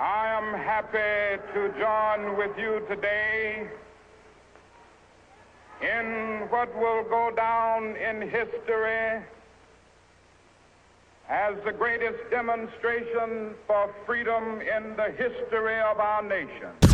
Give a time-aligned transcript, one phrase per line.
[0.00, 3.68] I am happy to join with you today
[5.82, 9.22] in what will go down in history
[11.28, 16.89] as the greatest demonstration for freedom in the history of our nation.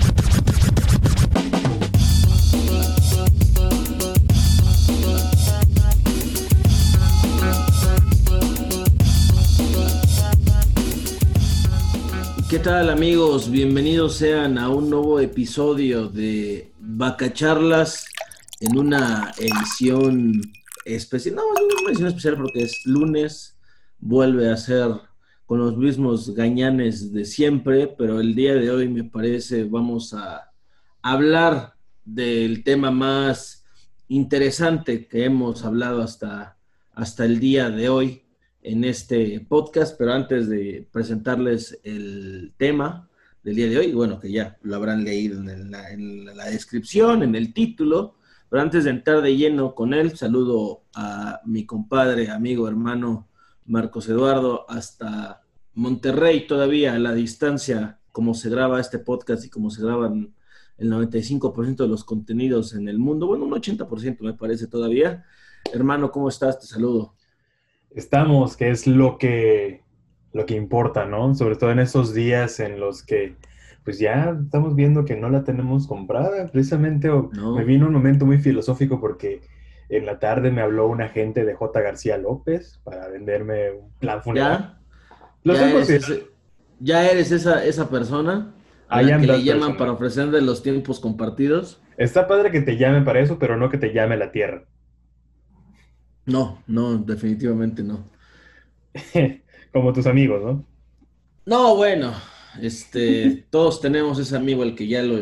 [12.49, 13.51] ¿Qué tal amigos?
[13.51, 16.73] Bienvenidos sean a un nuevo episodio de
[17.33, 18.07] Charlas
[18.61, 20.41] en una edición
[20.85, 21.35] especial.
[21.35, 23.59] No, es una edición especial porque es lunes,
[23.99, 24.93] vuelve a ser
[25.45, 30.53] con los mismos gañanes de siempre, pero el día de hoy me parece vamos a
[31.03, 31.75] hablar
[32.05, 33.65] del tema más
[34.07, 36.57] interesante que hemos hablado hasta,
[36.93, 38.23] hasta el día de hoy,
[38.67, 43.09] en este podcast, pero antes de presentarles el tema
[43.45, 47.55] del día de hoy, bueno, que ya lo habrán leído en la, descripción, en el
[47.55, 48.17] título,
[48.51, 53.29] pero antes de entrar de lleno con él, saludo a mi compadre, amigo, hermano
[53.67, 55.43] Marcos Eduardo, hasta
[55.75, 60.35] Monterrey todavía, a la distancia, como se graba este podcast y como se graban
[60.79, 65.25] el 95% de los contenidos en el mundo, bueno, un 80% me parece todavía.
[65.73, 66.59] Hermano, ¿cómo estás?
[66.59, 67.15] Te saludo
[67.95, 69.83] estamos, que es lo que,
[70.33, 71.35] lo que importa, ¿no?
[71.35, 73.35] Sobre todo en esos días en los que
[73.85, 76.51] pues ya estamos viendo que no la tenemos comprada.
[76.51, 79.43] Precisamente me vino un momento muy filosófico porque
[79.89, 81.81] en la tarde me habló un agente de J.
[81.81, 84.79] García López para venderme un plan funeral.
[86.81, 87.11] ¿Ya?
[87.11, 88.53] eres, esa, esa persona
[88.89, 91.81] a la que le llaman para ofrecerle los tiempos compartidos?
[91.97, 94.65] Está padre que te llame para eso, pero no que te llame la tierra.
[96.27, 98.05] No, no, definitivamente no.
[99.73, 100.65] Como tus amigos, ¿no?
[101.45, 102.13] No, bueno,
[102.61, 105.21] este, todos tenemos ese amigo el que ya lo,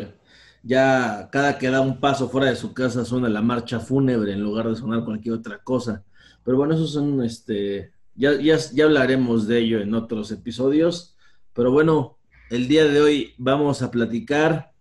[0.63, 4.41] ya cada que da un paso fuera de su casa suena la marcha fúnebre en
[4.41, 6.03] lugar de sonar cualquier otra cosa.
[6.43, 11.15] Pero bueno, esos son, este, ya, ya, ya hablaremos de ello en otros episodios.
[11.53, 12.17] Pero bueno,
[12.49, 14.71] el día de hoy vamos a platicar,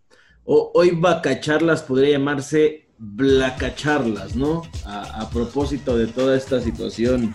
[0.45, 4.63] o hoy Bacacharlas podría llamarse blacacharlas, ¿no?
[4.85, 7.33] A, propósito de toda esta situación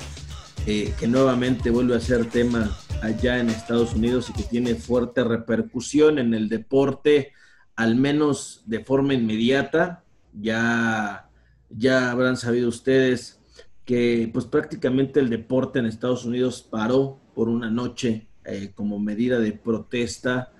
[0.65, 5.23] eh, que nuevamente vuelve a ser tema allá en Estados Unidos y que tiene fuerte
[5.23, 7.33] repercusión en el deporte,
[7.75, 10.03] al menos de forma inmediata.
[10.33, 11.29] Ya,
[11.69, 13.39] ya habrán sabido ustedes
[13.85, 19.39] que pues prácticamente el deporte en Estados Unidos paró por una noche eh, como medida
[19.39, 20.51] de protesta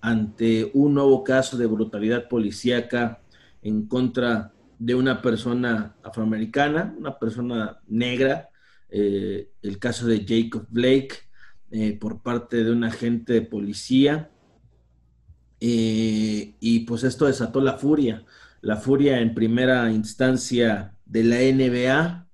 [0.00, 3.20] ante un nuevo caso de brutalidad policíaca
[3.62, 8.50] en contra de una persona afroamericana, una persona negra,
[8.88, 11.14] eh, el caso de Jacob Blake
[11.70, 14.30] eh, por parte de un agente de policía.
[15.60, 18.24] Eh, y pues esto desató la furia,
[18.60, 22.28] la furia en primera instancia de la NBA.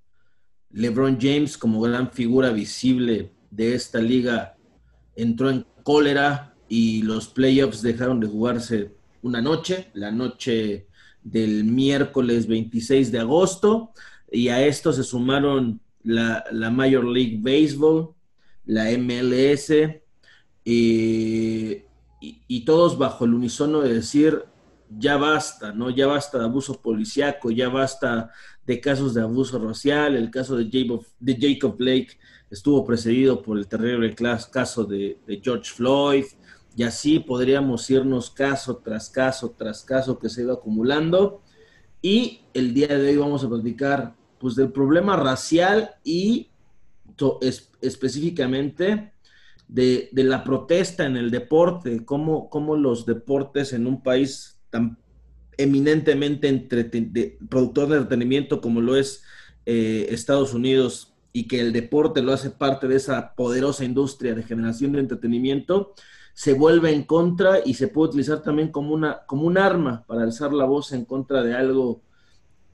[0.73, 4.57] LeBron James como gran figura visible de esta liga
[5.17, 10.87] entró en cólera y los playoffs dejaron de jugarse una noche, la noche
[11.23, 13.93] del miércoles 26 de agosto
[14.31, 18.15] y a esto se sumaron la, Major League Baseball,
[18.65, 19.73] la MLS
[20.65, 21.85] y,
[22.65, 24.45] todos bajo el unisono de decir
[24.89, 25.91] ya basta, ¿no?
[25.91, 28.31] Ya basta de abuso policiaco, ya basta
[28.67, 32.19] de casos de abuso racial, el caso de Jacob, de Jacob Blake
[32.51, 36.25] estuvo precedido por el terrible caso de George Floyd,
[36.77, 41.43] y así podríamos irnos caso tras caso tras caso que se ha ido acumulando.
[42.03, 46.49] Y el día de hoy vamos a platicar pues del problema racial y
[47.83, 49.13] específicamente
[49.69, 54.99] de, la protesta en el deporte, cómo, cómo, los deportes en un país tan
[55.59, 56.49] eminentemente
[57.49, 59.23] productor de entretenimiento como lo es
[59.67, 64.43] eh, Estados Unidos y que el deporte lo hace parte de esa poderosa industria de
[64.43, 65.95] generación de entretenimiento,
[66.41, 70.23] se vuelve en contra y se puede utilizar también como, una, como un arma para
[70.23, 72.01] alzar la voz en contra de algo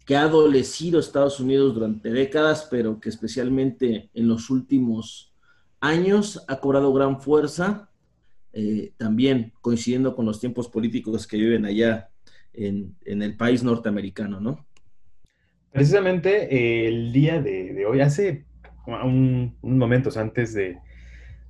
[0.04, 5.34] que ha adolecido Estados Unidos durante décadas, pero que especialmente en los últimos
[5.80, 7.90] años ha cobrado gran fuerza,
[8.52, 12.10] eh, también coincidiendo con los tiempos políticos que viven allá
[12.52, 14.64] en, el país norteamericano, ¿no?
[15.72, 18.46] Precisamente eh, el día de, hoy, hace
[18.86, 20.78] un, un momentos antes de,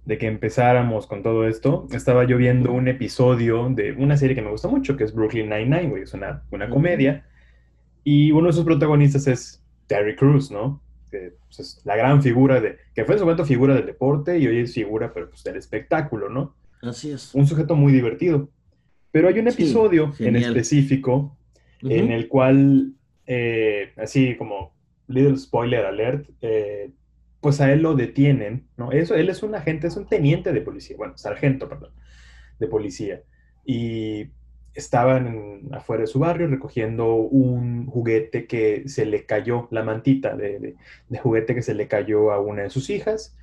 [0.06, 4.42] de que empezáramos con todo esto, estaba yo viendo un episodio de una serie que
[4.42, 7.26] me gusta mucho, que es Brooklyn Nine-Nine, güey, es una, una comedia,
[8.04, 10.80] y uno de sus protagonistas es Terry Crews, ¿no?
[11.10, 14.38] Que pues, es la gran figura de, que fue en su momento figura del deporte
[14.38, 16.54] y hoy es figura, pero pues del espectáculo, ¿no?
[16.82, 17.34] Así es.
[17.34, 18.48] Un sujeto muy divertido.
[19.10, 21.36] Pero hay un Sí, episodio en específico
[21.82, 22.92] en el cual,
[23.26, 24.72] eh, así como
[25.08, 26.90] little spoiler alert, eh,
[27.46, 28.90] pues a él lo detienen, ¿no?
[28.90, 31.92] Eso, él es un agente, es un teniente de policía, bueno, sargento, perdón,
[32.58, 33.22] de policía.
[33.64, 34.30] Y
[34.74, 40.74] estaban afuera de su barrio recogiendo un juguete que se le cayó, la mantita de
[41.22, 43.36] juguete que se le cayó a una de sus hijas,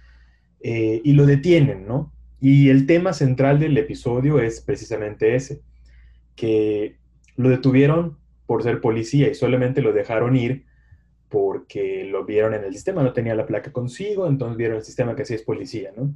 [0.59, 2.11] eh, y lo detienen, ¿no?
[2.41, 5.61] Y el tema central del episodio es precisamente ese,
[6.35, 6.97] que
[7.37, 8.17] lo detuvieron
[8.47, 10.65] por ser policía y solamente lo dejaron ir
[11.33, 15.15] porque lo vieron en el sistema, no tenía la placa consigo, entonces vieron el sistema
[15.15, 16.13] que sí es policía, ¿no?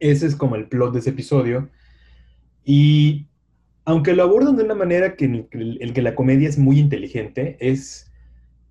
[0.00, 1.68] Ese es como el plot de ese episodio.
[2.64, 3.26] Y
[3.84, 7.56] aunque lo abordan de una manera que el, el que la comedia es muy inteligente,
[7.60, 8.10] es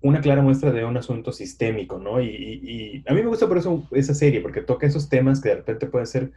[0.02, 2.20] una clara muestra de un asunto sistémico, ¿no?
[2.22, 5.40] Y, y- y a mí me gusta por eso esa serie, porque toca esos temas
[5.40, 6.32] que de repente pueden ser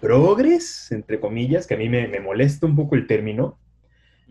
[0.00, 3.61] progres, entre comillas, que a mí me, me molesta un poco el término,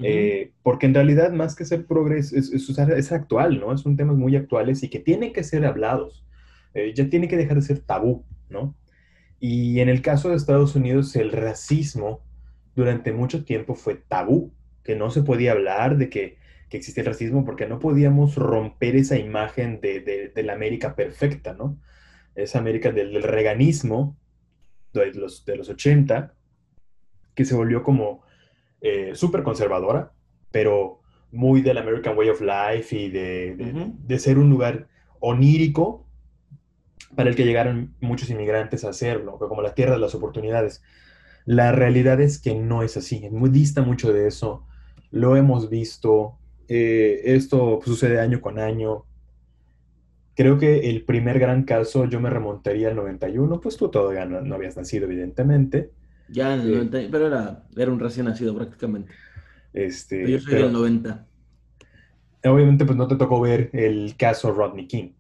[0.04, 3.78] Eh, porque en realidad más que ser progres es, es, es actual, ¿no?
[3.78, 6.26] Son temas muy actuales y que tienen que ser hablados,
[6.74, 8.76] Eh, ya tiene que dejar de ser tabú, ¿no?
[9.42, 12.22] Y en el caso de Estados Unidos, el racismo
[12.76, 14.54] durante mucho tiempo fue tabú,
[14.84, 16.38] que no se podía hablar de que,
[16.70, 21.78] existía el racismo porque no podíamos romper esa imagen de la América perfecta, ¿no?
[22.36, 24.16] Esa América del, del reganismo
[24.94, 26.34] de los, de los 80,
[27.36, 28.24] que se volvió como
[28.82, 30.14] eh, súper conservadora,
[30.52, 31.02] pero
[31.32, 34.88] muy del American Way of Life y de, de- ser un lugar
[35.20, 36.06] onírico
[37.16, 40.82] para el que llegaron muchos inmigrantes a hacerlo, como la tierra de las oportunidades.
[41.46, 44.66] La realidad es que no es así, muy dista mucho de eso,
[45.12, 49.06] lo hemos visto, eh, esto sucede año con año.
[50.36, 54.42] Creo que el primer gran caso yo me remontaría al 91, pues tú todavía no,
[54.42, 55.92] no habías nacido, evidentemente.
[56.32, 56.74] Ya en el Sí.
[56.76, 59.12] 90, pero era, era un recién nacido prácticamente.
[59.74, 61.28] Este, Pero yo soy pero del 90.
[62.46, 65.12] obviamente pues no te tocó ver el caso Rodney King,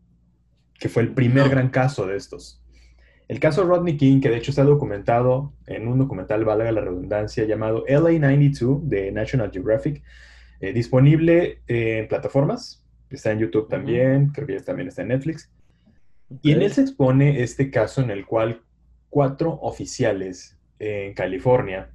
[0.79, 1.49] que fue el primer No.
[1.49, 2.57] gran caso de estos.
[3.27, 7.45] El caso Rodney King, que de hecho está documentado en un documental, valga la redundancia,
[7.45, 10.03] llamado LA92 de National Geographic,
[10.59, 15.49] eh, disponible en plataformas, está en YouTube también, creo que ya también está en Netflix.
[16.41, 18.61] Y en él se expone este caso en el cual
[19.09, 21.91] cuatro oficiales en California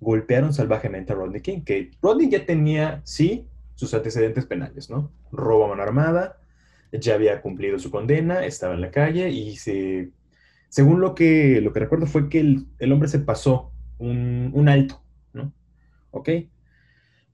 [0.00, 3.46] golpearon salvajemente a Rodney King, que Rodney ya tenía, sí,
[3.76, 5.12] sus antecedentes penales, ¿no?
[5.30, 6.40] Robo a mano armada,
[6.90, 10.10] ya había cumplido su condena, estaba en la calle y se,
[10.68, 15.00] según lo que, lo que recuerdo fue que el, hombre se pasó un, un alto,
[15.32, 15.52] ¿no?
[16.10, 16.28] ¿Ok?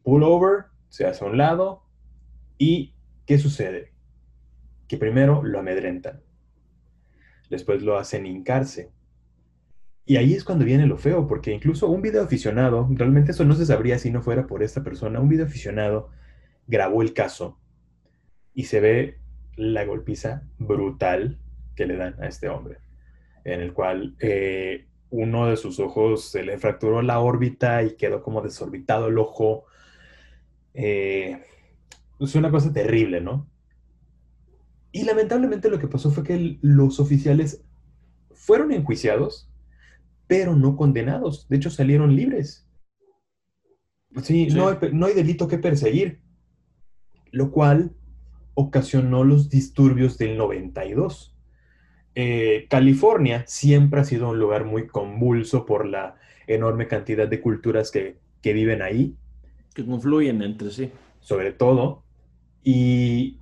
[0.02, 1.82] Pull over, se hace a un lado
[2.58, 2.92] y
[3.24, 3.94] ¿qué sucede?
[4.86, 6.20] Que primero lo amedrentan,
[7.48, 8.90] después lo hacen hincarse.
[10.08, 13.54] Y ahí es cuando viene lo feo, porque incluso un video aficionado, realmente eso no
[13.54, 16.08] se sabría si no fuera por esta persona, un video aficionado
[16.66, 17.58] grabó el caso
[18.54, 19.18] y se ve
[19.56, 21.38] la golpiza brutal
[21.76, 22.78] que le dan a este hombre,
[23.44, 28.22] en el cual eh, uno de sus ojos se le fracturó la órbita y quedó
[28.22, 29.66] como desorbitado el ojo.
[30.72, 31.44] Eh,
[32.18, 33.46] es una cosa terrible, ¿no?
[34.90, 37.62] Y lamentablemente lo que pasó fue que los oficiales
[38.32, 39.47] fueron enjuiciados,
[40.28, 41.48] pero no condenados.
[41.48, 42.68] De hecho, salieron libres.
[44.22, 44.56] Sí, Sí.
[44.56, 46.20] No, hay, no hay delito que perseguir,
[47.32, 47.92] lo cual
[48.54, 51.34] ocasionó los disturbios del 92.
[52.14, 56.16] Eh, California siempre ha sido un lugar muy convulso por la
[56.46, 59.16] enorme cantidad de culturas que, que viven ahí
[59.74, 60.90] Que confluyen entre sí.
[61.20, 62.02] sobre todo.
[62.64, 63.38] Y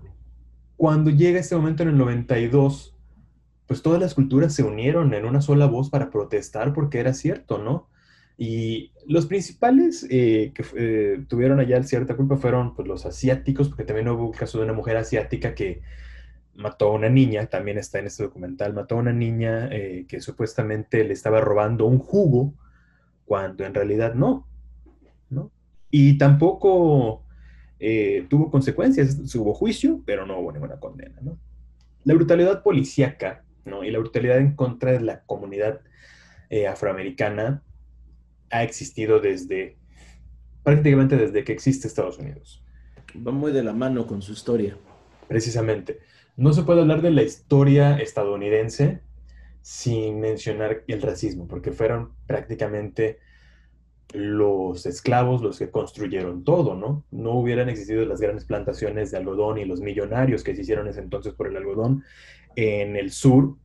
[0.76, 2.96] cuando llega este momento en el 92,
[3.66, 7.58] pues todas las culturas se unieron en una sola voz para protestar porque era cierto,
[7.58, 7.88] ¿no?
[8.38, 13.85] Y los principales eh, que eh, tuvieron allá cierta culpa fueron pues, los asiáticos, porque
[13.85, 15.82] también hubo el caso de una mujer asiática que
[16.56, 20.20] mató a una niña, también está en este documental, mató a una niña eh, que
[20.20, 22.54] supuestamente le estaba robando un jugo,
[23.25, 24.46] cuando en realidad no,
[25.30, 25.50] ¿no?
[25.90, 27.25] Y tampoco
[27.78, 31.38] eh, tuvo consecuencias, hubo juicio, pero no hubo ninguna condena, ¿no?
[32.04, 33.85] La brutalidad policíaca, ¿no?
[33.85, 35.80] Y la brutalidad en contra de la comunidad
[36.49, 37.62] eh, afroamericana
[38.50, 39.76] ha existido desde,
[40.62, 42.64] prácticamente desde que existe Estados Unidos.
[43.26, 44.76] Va muy de la mano con su historia.
[45.28, 46.00] Precisamente.
[46.37, 49.00] No se puede hablar de la historia estadounidense
[49.62, 53.18] sin mencionar el racismo, porque fueron prácticamente
[54.12, 57.04] los esclavos los que construyeron todo, ¿no?
[57.11, 60.92] No hubieran existido las grandes plantaciones de algodón y los millonarios que se hicieron en
[60.92, 62.04] ese entonces por el algodón
[62.57, 63.57] en el sur,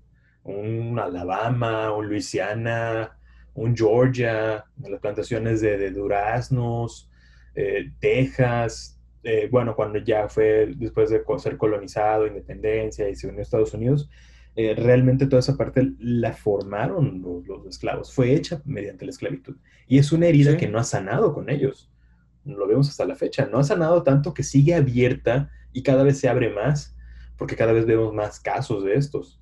[0.43, 3.17] un Alabama, un Luisiana,
[3.53, 7.09] un Georgia, las plantaciones de, duraznos,
[7.55, 13.39] eh, Texas, eh, bueno, cuando ya fue después de ser colonizado, independencia y se unió
[13.39, 14.09] a Estados Unidos,
[14.55, 19.55] eh, realmente toda esa parte la formaron los, esclavos, fue hecha mediante la esclavitud.
[19.87, 21.89] Y es una herida que no ha sanado con ellos.
[22.43, 23.45] Lo vemos hasta la fecha.
[23.45, 26.95] No ha sanado tanto que sigue abierta y cada vez se abre más,
[27.41, 29.39] porque cada vez vemos más casos de estos.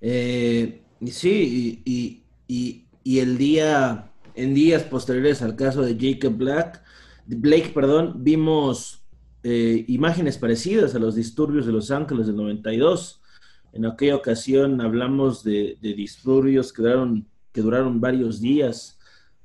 [0.00, 6.84] Eh, sí, y, el día, en días posteriores al caso de Jacob Black,
[7.26, 9.04] Blake, perdón, vimos
[9.42, 13.20] eh, imágenes parecidas a los disturbios de Los Ángeles del 92.
[13.72, 18.99] En aquella ocasión hablamos de, disturbios que duraron, que duraron varios días.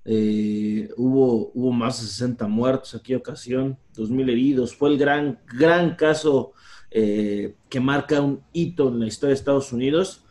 [0.06, 4.76] Eh, hubo, hubo más de 60 muertos aquella ocasión, 2.000 heridos.
[4.76, 6.54] Fue el gran, gran caso
[6.92, 10.24] eh, que marca un hito en la historia de Estados Unidos.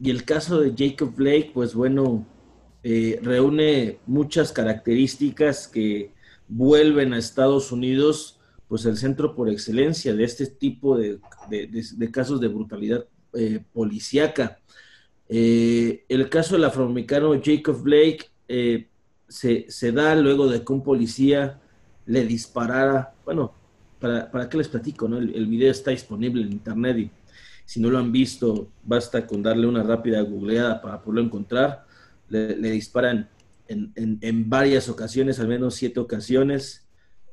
[0.00, 2.26] Y el caso de Jacob Blake, pues bueno,
[3.22, 6.12] reúne muchas características que
[6.48, 11.18] vuelven a Estados Unidos pues el centro por excelencia de este tipo de,
[12.12, 14.60] casos de brutalidad eh, policíaca.
[15.28, 18.88] Eh, el caso del afroamericano Jacob Blake eh,
[19.28, 21.60] se, da luego de que un policía
[22.06, 23.52] le disparara, bueno,
[24.00, 25.18] para, para qué les platico, ¿no?
[25.18, 27.10] El, video está disponible en internet y
[27.64, 31.84] si no lo han visto, basta con darle una rápida googleada para poderlo encontrar.
[32.28, 33.28] Le, disparan
[33.66, 36.88] en, en varias ocasiones, al menos siete ocasiones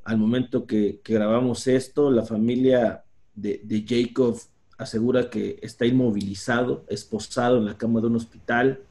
[0.05, 4.39] al momento que, grabamos esto, la familia de, Jacob
[4.77, 8.81] asegura que está inmovilizado, esposado en la cama de un hospital.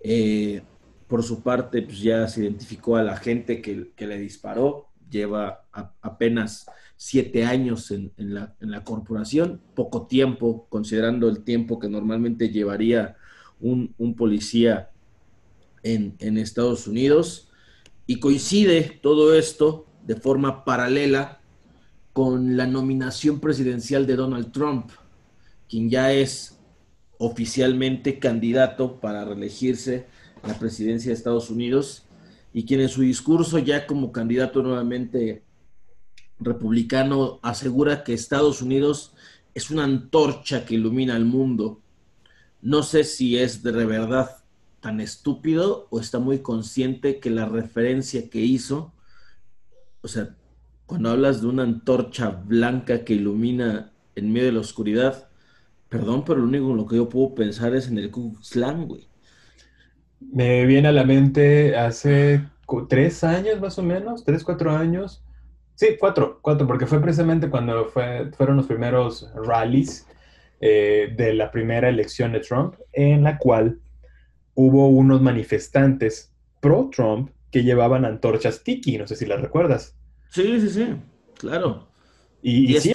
[0.00, 0.62] Eh,
[1.06, 4.88] por su parte, pues ya se identificó a la gente que, le disparó.
[5.10, 5.64] Lleva
[6.00, 13.16] apenas siete años en, la, corporación, poco tiempo, considerando el tiempo que normalmente llevaría
[13.60, 14.90] un, policía
[15.82, 17.48] en, en Estados Unidos.
[18.06, 21.40] Y coincide todo esto de forma paralela
[22.12, 24.90] con la nominación presidencial de Donald Trump,
[25.68, 26.58] quien ya es
[27.18, 30.06] oficialmente candidato para reelegirse
[30.46, 32.04] la presidencia de Estados Unidos
[32.52, 35.42] y quien en su discurso ya como candidato nuevamente
[36.38, 39.14] republicano asegura que Estados Unidos
[39.54, 41.80] es una antorcha que ilumina al mundo.
[42.60, 44.36] No sé si es de verdad
[44.80, 48.94] tan estúpido o está muy consciente que la referencia que hizo
[50.04, 50.36] o sea,
[50.84, 55.30] cuando hablas de una antorcha blanca que ilumina en medio de la oscuridad,
[55.88, 58.86] perdón, pero lo único en lo que yo puedo pensar es en el Ku Klux
[58.86, 59.08] güey.
[60.32, 62.44] Me viene a la mente hace
[62.88, 65.22] tres años más o menos, tres, cuatro años.
[65.74, 70.06] Sí, cuatro, cuatro, porque fue precisamente cuando fue, fueron los primeros rallies
[70.60, 73.80] eh, de la primera elección de Trump, en la cual
[74.54, 79.94] hubo unos manifestantes pro-Trump que llevaban antorchas tiki, no sé si las recuerdas.
[80.30, 80.86] Sí, sí, sí,
[81.38, 81.88] claro.
[82.46, 82.92] Y, sí,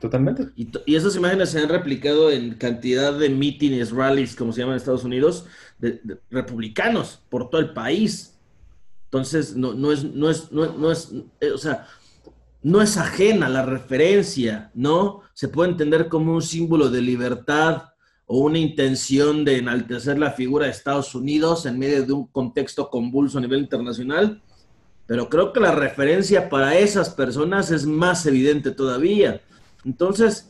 [0.00, 0.46] totalmente.
[0.54, 4.76] Y, esas imágenes se han replicado en cantidad de mítines, rallies, como se llaman en
[4.76, 5.46] Estados Unidos,
[6.30, 8.38] republicanos por todo el país.
[9.04, 11.86] Entonces, no, no es, no es, no, es, eh, o sea,
[12.62, 15.22] no es ajena la referencia, ¿no?
[15.34, 17.90] Se puede entender como un símbolo de libertad,
[18.32, 22.88] o una intención de enaltecer la figura de Estados Unidos en medio de un contexto
[22.88, 24.40] convulso a nivel internacional,
[25.04, 29.40] pero creo que la referencia para esas personas es más evidente todavía.
[29.84, 30.48] Entonces,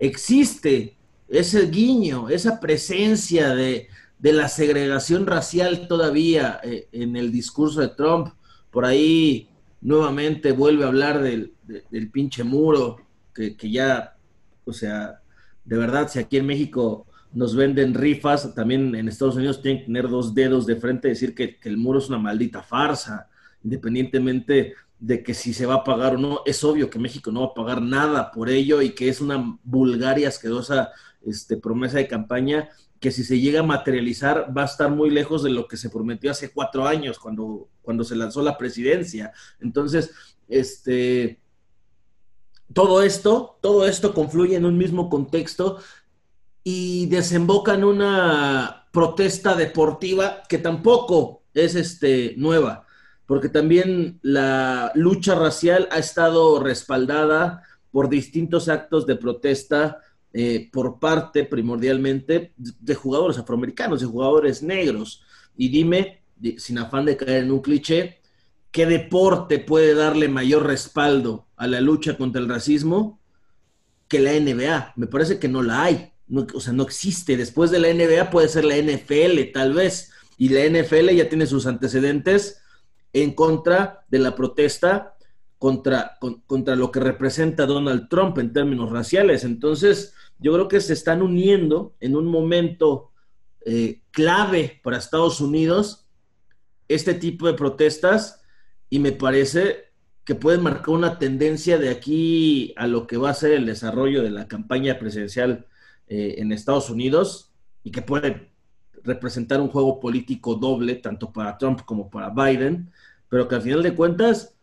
[0.00, 0.96] existe
[1.28, 3.86] ese guiño, esa presencia de,
[4.22, 8.28] la segregación racial todavía eh, en el discurso de Trump.
[8.70, 9.48] Por ahí
[9.80, 11.54] nuevamente vuelve a hablar del,
[11.90, 12.98] del pinche muro,
[13.34, 14.16] que, que ya,
[14.64, 15.20] o sea,
[15.64, 19.86] de verdad, si aquí en México nos venden rifas, también en Estados Unidos tienen que
[19.86, 23.28] tener dos dedos de frente y decir que, el muro es una maldita farsa,
[23.62, 27.40] independientemente de que si se va a pagar o no, es obvio que México no
[27.40, 30.90] va a pagar nada por ello y que es una vulgar y asquerosa
[31.24, 32.68] este, promesa de campaña
[33.00, 35.88] que si se llega a materializar va a estar muy lejos de lo que se
[35.88, 39.32] prometió hace cuatro años cuando, cuando se lanzó la presidencia.
[39.58, 40.10] Entonces,
[40.48, 41.40] este,
[42.74, 45.78] todo esto, todo esto confluye en un mismo contexto
[46.62, 52.86] y desemboca en una protesta deportiva que tampoco es este, nueva,
[53.24, 60.98] porque también la lucha racial ha estado respaldada por distintos actos de protesta eh, por
[60.98, 65.22] parte primordialmente de jugadores afroamericanos, de jugadores negros.
[65.56, 66.22] Y dime,
[66.56, 68.20] sin afán de caer en un cliché,
[68.70, 73.20] ¿qué deporte puede darle mayor respaldo a la lucha contra el racismo
[74.08, 74.94] que la NBA?
[74.96, 76.12] Me parece que no la hay
[76.54, 77.36] o sea, no existe.
[77.36, 80.12] Después de la NBA puede ser la NFL, tal vez.
[80.36, 82.62] Y la NFL ya tiene sus antecedentes
[83.12, 85.16] en contra de la protesta
[85.60, 89.44] contra, contra lo que representa Donald Trump en términos raciales.
[89.44, 93.12] Entonces, yo creo que se están uniendo en un momento
[93.66, 96.08] eh, clave para Estados Unidos
[96.88, 98.40] este tipo de protestas
[98.88, 99.90] y me parece
[100.24, 104.22] que pueden marcar una tendencia de aquí a lo que va a ser el desarrollo
[104.22, 105.66] de la campaña presidencial
[106.08, 107.52] eh, en Estados Unidos
[107.84, 108.50] y que puede
[109.04, 112.90] representar un juego político doble, tanto para Trump como para Biden,
[113.28, 114.56] pero que al final de cuentas,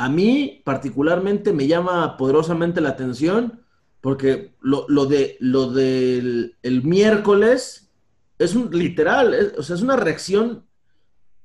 [0.00, 3.60] a mí particularmente me llama poderosamente la atención
[4.00, 7.92] porque lo, de, lo del el miércoles
[8.38, 10.64] es un literal, o sea, es una reacción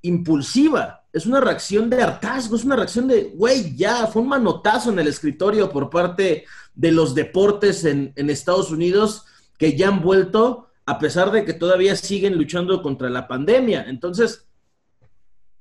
[0.03, 4.89] impulsiva, es una reacción de hartazgo, es una reacción de, güey, ya, fue un manotazo
[4.89, 9.25] en el escritorio por parte de los deportes en, en Estados Unidos
[9.57, 13.83] que ya han vuelto, a pesar de que todavía siguen luchando contra la pandemia.
[13.89, 14.47] Entonces,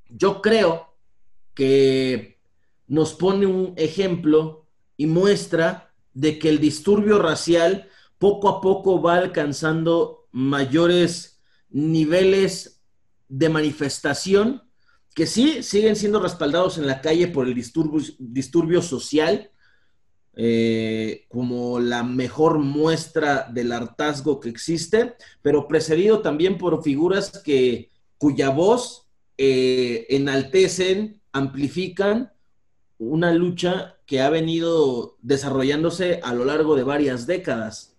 [0.08, 0.94] yo creo
[1.54, 2.33] que
[2.94, 9.16] nos pone un ejemplo y muestra de que el disturbio racial poco a poco va
[9.16, 12.80] alcanzando mayores niveles
[13.28, 14.62] de manifestación
[15.12, 19.50] que sí siguen siendo respaldados en la calle por el disturbio, social,
[20.36, 27.90] eh, como la mejor muestra del hartazgo que existe, pero precedido también por figuras que,
[28.18, 32.33] cuya voz eh, enaltecen, amplifican
[32.98, 37.96] una lucha que ha venido desarrollándose a lo largo de varias décadas.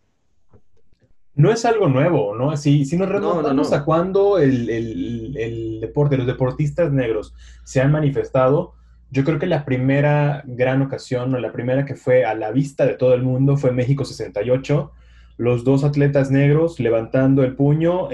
[1.33, 2.55] No es algo nuevo, ¿no?
[2.55, 7.35] Si, si nos remontamos a cuando el, deporte, los deportistas negros
[7.65, 8.73] se han manifestado,
[9.11, 12.85] yo creo que la primera gran ocasión, o la primera que fue a la vista
[12.85, 14.91] de todo el mundo, fue México 68,
[15.37, 18.07] los dos atletas negros levantando el puño,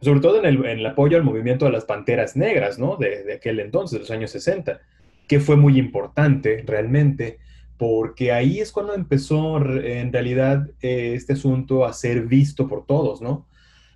[0.00, 2.96] sobre todo en el, apoyo al movimiento de las Panteras Negras, ¿no?
[2.96, 4.80] De, de aquel entonces, de los años 60
[5.32, 7.38] que fue muy importante realmente,
[7.78, 13.22] porque ahí es cuando empezó en realidad eh, este asunto a ser visto por todos,
[13.22, 13.48] ¿no?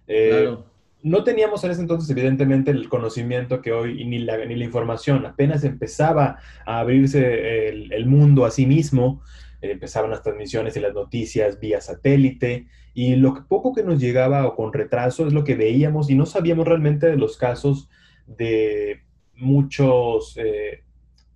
[0.07, 0.57] Eh,
[1.03, 5.27] no teníamos en ese entonces, evidentemente, el conocimiento que hoy, ni la, ni la información,
[5.27, 9.21] apenas empezaba a abrirse el, mundo a sí mismo,
[9.61, 14.01] eh, empezaban las transmisiones y las noticias vía satélite, y lo que, poco que nos
[14.01, 17.91] llegaba o con retraso es lo que veíamos y no sabíamos realmente de los casos
[18.27, 19.03] de
[19.35, 20.39] muchos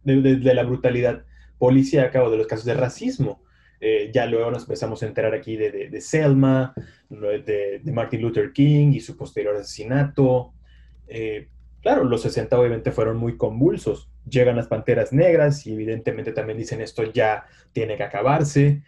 [0.04, 1.24] de, la brutalidad
[1.58, 3.42] policíaca o de los casos de racismo.
[3.80, 6.74] Eh, ya luego nos empezamos a enterar aquí de, Selma,
[7.08, 10.52] de, Martin Luther King y su posterior asesinato.
[11.08, 11.48] Eh,
[11.82, 14.10] claro, los 60 obviamente fueron muy convulsos.
[14.28, 18.82] Llegan las Panteras Negras y evidentemente también dicen esto ya tiene que acabarse,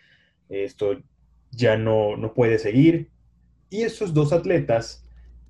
[0.48, 1.01] esto
[1.51, 3.11] ya no, no puede seguir.
[3.70, 5.01] Y esos dos atletas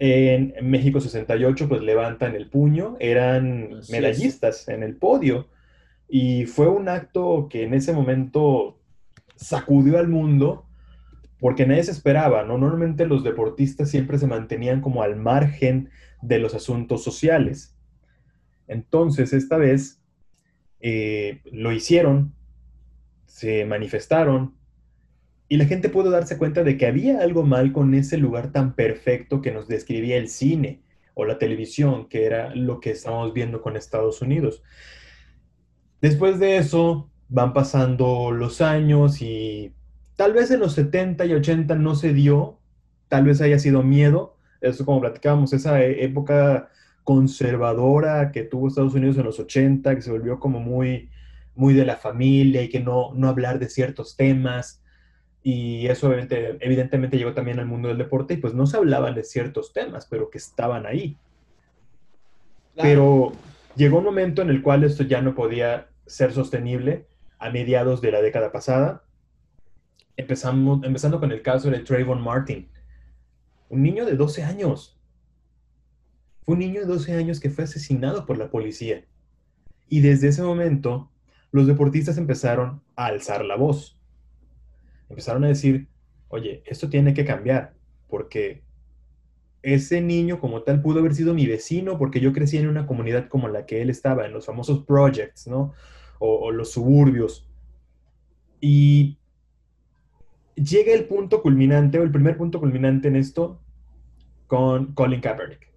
[0.04, 5.46] en México 68 pues levantan el puño, eran medallistas en el podio
[6.08, 8.80] y fue un acto que en ese momento
[9.36, 10.66] sacudió al mundo
[11.38, 12.58] porque nadie se esperaba, ¿no?
[12.58, 17.76] Normalmente los deportistas siempre se mantenían como al margen de los asuntos sociales.
[18.66, 20.02] Entonces, esta vez
[20.80, 22.34] eh, lo hicieron,
[23.24, 24.56] se manifestaron
[25.52, 28.74] y la gente pudo darse cuenta de que había algo mal con ese lugar tan
[28.74, 30.80] perfecto que nos describía el cine
[31.12, 34.62] o la televisión, que era lo que estábamos viendo con Estados Unidos.
[36.00, 39.74] Después de eso, van pasando los años y
[40.16, 42.58] tal vez en los 70 y 80 no se dio,
[43.08, 46.70] tal vez haya sido miedo, eso como platicábamos, esa e, época
[47.04, 51.10] conservadora que tuvo Estados Unidos en los 80, que se volvió como muy,
[51.54, 54.81] muy de la familia y que no, no hablar de ciertos temas.
[55.42, 59.24] Y eso evidentemente llegó también al mundo del deporte y pues no se hablaban de
[59.24, 61.16] ciertos temas, pero que estaban ahí.
[62.76, 63.32] Pero
[63.76, 67.06] llegó un momento en el cual esto ya no podía ser sostenible
[67.38, 69.02] a mediados de la década pasada.
[70.16, 72.68] Empezamos, empezando con el caso de Trayvon Martin,
[73.68, 74.96] un niño de 12 años.
[76.42, 79.04] Fue un niño de 12 años que fue asesinado por la policía.
[79.88, 81.10] Y desde ese momento,
[81.50, 83.98] los deportistas empezaron a alzar la voz.
[85.12, 85.88] Empezaron a decir,
[86.28, 87.74] oye, esto tiene que cambiar,
[88.08, 88.62] porque
[89.60, 93.28] ese niño como tal pudo haber sido mi vecino porque yo crecí en una comunidad
[93.28, 95.74] como la que él estaba, en los famosos projects, ¿no?
[96.18, 97.46] O, los suburbios.
[98.58, 99.18] Y
[100.54, 103.60] llega el punto culminante, o el primer punto culminante en esto,
[104.46, 105.68] con Colin Kaepernick.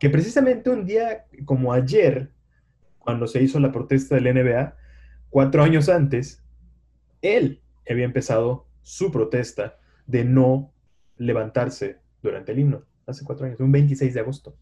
[0.00, 2.32] Que precisamente un día como ayer,
[2.98, 4.74] cuando se hizo la protesta del NBA,
[5.30, 6.42] cuatro años antes,
[7.22, 7.60] él
[7.92, 10.72] había empezado su protesta de no
[11.16, 14.56] levantarse durante el himno, hace cuatro años, un 26 de agosto.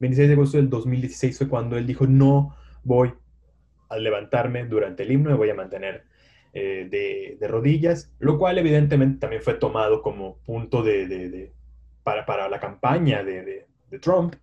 [0.00, 3.12] 26 de agosto del 2016 fue cuando él dijo, no voy
[3.88, 6.04] a levantarme durante el himno, me voy a mantener
[6.52, 6.88] eh,
[7.38, 11.52] de, rodillas, lo cual evidentemente también fue tomado como punto de,
[12.02, 13.66] para, la campaña de,
[14.00, 14.34] Trump,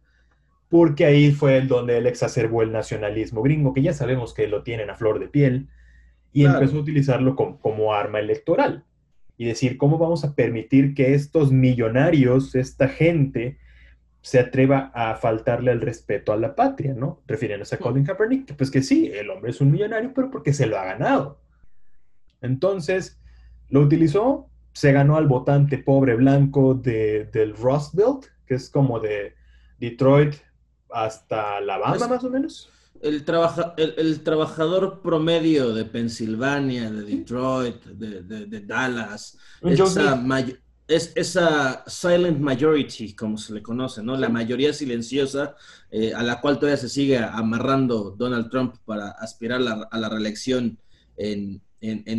[0.69, 4.63] porque ahí fue el donde él exacerbó el nacionalismo gringo, que ya sabemos que lo
[4.63, 5.69] tienen a flor de piel,
[6.33, 8.83] y empezó a utilizarlo como, arma electoral.
[9.37, 13.59] Y decir, ¿cómo vamos a permitir que estos millonarios, esta gente,
[14.21, 17.21] se atreva a faltarle el respeto a la patria, ¿no?
[17.27, 20.65] Refiriéndose a Colin Kaepernick, pues que sí, el hombre es un millonario, pero porque se
[20.65, 21.41] lo ha ganado.
[22.41, 23.19] Entonces,
[23.69, 28.99] lo utilizó, se ganó al votante pobre blanco de, del Rust Belt, que es como
[28.99, 29.35] de
[29.77, 30.35] Detroit
[30.89, 37.83] hasta Alabama, pues, más o menos el, trabaja, el, trabajador promedio de Pensilvania, de Detroit,
[37.85, 40.23] de, Dallas, esa,
[40.87, 44.15] es, esa silent majority, como se le conoce, ¿no?
[44.17, 45.55] La mayoría silenciosa
[45.91, 50.77] eh, a la cual todavía se sigue amarrando Donald Trump para aspirar a la reelección
[51.17, 51.61] en,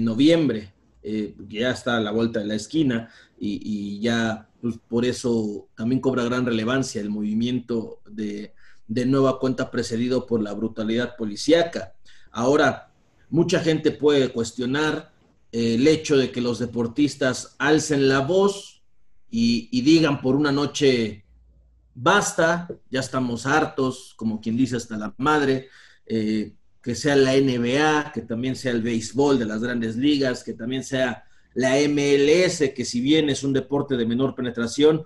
[0.04, 5.68] noviembre, eh, ya está a la vuelta de la esquina y, ya pues, por eso
[5.76, 8.54] también cobra gran relevancia el movimiento de
[8.86, 11.94] de nueva cuenta precedido por la brutalidad policíaca.
[12.30, 12.90] Ahora,
[13.30, 15.12] mucha gente puede cuestionar
[15.52, 18.82] eh, el hecho de que los deportistas alcen la voz
[19.30, 21.24] y, digan por una noche,
[21.92, 25.68] basta, ya estamos hartos, como quien dice hasta la madre,
[26.06, 30.52] eh, que sea la NBA, que también sea el béisbol de las grandes ligas, que
[30.52, 35.04] también sea la MLS, que si bien es un deporte de menor penetración,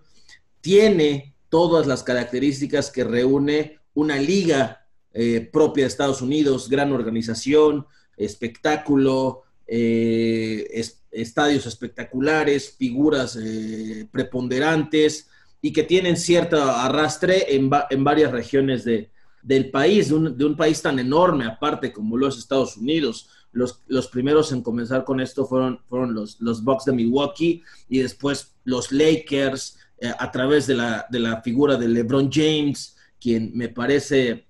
[0.60, 7.86] tiene todas las características que reúne una liga eh, propia de Estados Unidos, gran organización,
[8.16, 15.28] espectáculo, eh, estadios espectaculares, figuras eh, preponderantes
[15.60, 21.46] y que tienen cierto arrastre en, varias regiones del país, de un, país tan enorme
[21.46, 23.28] aparte como los Estados Unidos.
[23.50, 27.98] Los, los, primeros en comenzar con esto fueron, fueron los, los Bucks de Milwaukee y
[27.98, 33.50] después los Lakers, eh, a través de la, de la figura de LeBron James, quien
[33.54, 34.46] me parece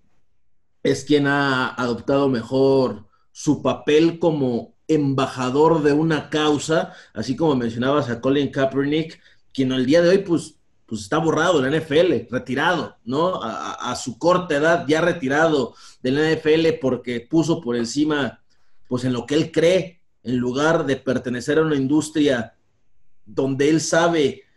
[0.83, 8.09] es quien ha adoptado mejor su papel como embajador de una causa, así como mencionabas
[8.11, 9.21] a Colin Kaepernick,
[9.53, 10.57] quien al día de hoy pues,
[10.87, 13.43] pues está borrado de la NFL, retirado, ¿no?
[13.43, 18.43] A, a, su corta edad ya retirado de la NFL porque puso por encima,
[18.89, 22.55] pues en lo que él cree, en lugar de pertenecer a una industria
[23.25, 24.48] donde él sabe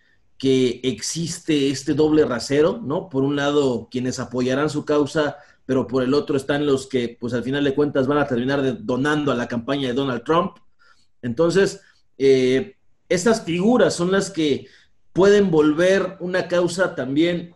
[0.42, 3.10] que existe este doble rasero, ¿no?
[3.10, 7.36] Por un lado, quienes apoyarán su causa, pero por el otro están los que, pues
[7.36, 10.58] al final de cuentas, van a terminar donando a la campaña de Donald Trump.
[11.22, 11.82] Entonces,
[12.18, 12.76] eh,
[13.08, 14.66] estas figuras son las que
[15.14, 17.56] pueden volver una causa también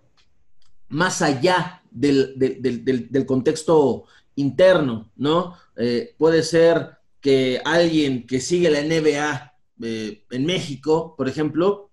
[0.88, 4.04] más allá del, contexto
[4.36, 5.58] interno, ¿no?
[5.76, 11.85] Eh, puede ser que alguien que sigue la NBA eh, en México, por ejemplo,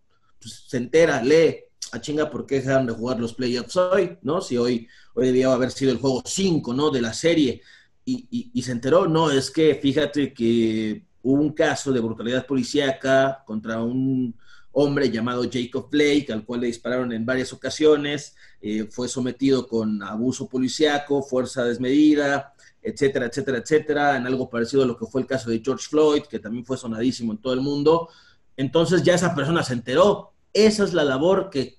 [0.43, 4.19] pues, se entera, lee, a chinga, ¿por qué dejaron de jugar los playoffs hoy?
[4.23, 4.41] ¿No?
[4.41, 6.91] Si hoy, hoy debía haber sido el juego 5, ¿no?
[6.91, 7.63] De la serie.
[8.05, 13.81] Y, se enteró, no, es que fíjate que hubo un caso de brutalidad policíaca contra
[13.81, 14.35] un
[14.73, 20.03] hombre llamado Jacob Blake, al cual le dispararon en varias ocasiones, eh, fue sometido con
[20.03, 25.27] abuso policíaco, fuerza desmedida, etcétera, etcétera, etcétera, en algo parecido a lo que fue el
[25.27, 28.09] caso de George Floyd, que también fue sonadísimo en todo el mundo.
[28.57, 31.79] Entonces ya esa persona se enteró, esa es la labor que,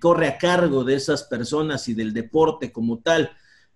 [0.00, 3.30] corre a cargo de esas personas y del deporte como tal.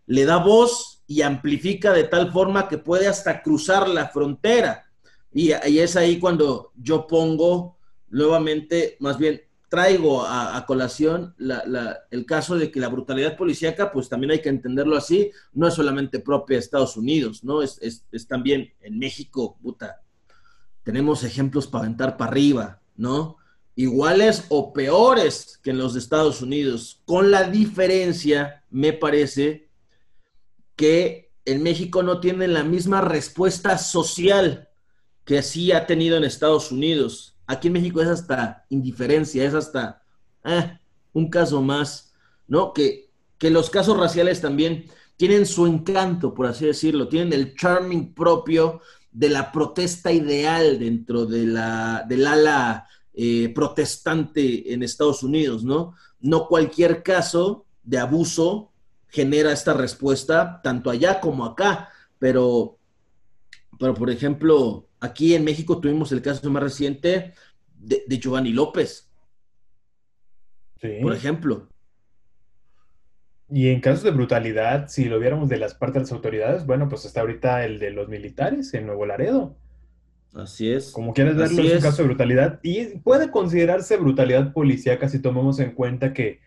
[0.06, 4.86] Le da voz y amplifica de tal forma que puede hasta cruzar la frontera.
[5.32, 11.34] Y, es ahí cuando yo pongo nuevamente, más bien traigo a, colación
[12.10, 15.72] el caso de que la brutalidad policíaca, pues también hay que entenderlo así, no es
[15.72, 17.62] solamente propia de Estados Unidos, ¿no?
[17.62, 20.02] Es, es también en México, puta.
[20.82, 23.38] Tenemos ejemplos para aventar para arriba, ¿no?
[23.74, 29.68] Iguales o peores que en los Estados Unidos, con la diferencia, me parece,
[30.76, 34.68] que en México no tienen la misma respuesta social
[35.24, 37.36] que sí ha tenido en Estados Unidos.
[37.46, 40.02] Aquí en México es hasta indiferencia, es hasta
[40.44, 40.78] eh,
[41.12, 42.12] un caso más,
[42.46, 42.72] ¿no?
[42.72, 48.12] Que, que los casos raciales también tienen su encanto, por así decirlo, tienen el charming
[48.12, 48.80] propio
[49.10, 55.94] de la protesta ideal dentro de la, del ala eh, protestante en Estados Unidos, ¿no?
[56.20, 58.72] No cualquier caso de abuso
[59.08, 62.78] genera esta respuesta, tanto allá como acá, pero,
[63.78, 67.34] pero por ejemplo, aquí en México tuvimos el caso más reciente
[67.74, 69.08] de, de Giovanni López,
[70.80, 70.98] Sí.
[71.00, 71.68] por ejemplo.
[73.48, 76.88] Y en casos de brutalidad, si lo viéramos de las partes de las autoridades, bueno,
[76.88, 79.56] pues está ahorita el de los militares en Nuevo Laredo.
[80.34, 80.90] Así es.
[80.90, 81.84] Como quieres verlo, Así es un es.
[81.84, 82.60] caso de brutalidad.
[82.62, 86.40] Y puede considerarse brutalidad policíaca si tomamos en cuenta que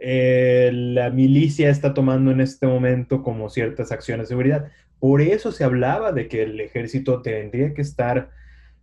[0.00, 4.70] eh, la milicia está tomando en este momento como ciertas acciones de seguridad.
[4.98, 8.30] Por eso se hablaba de que el ejército tendría que estar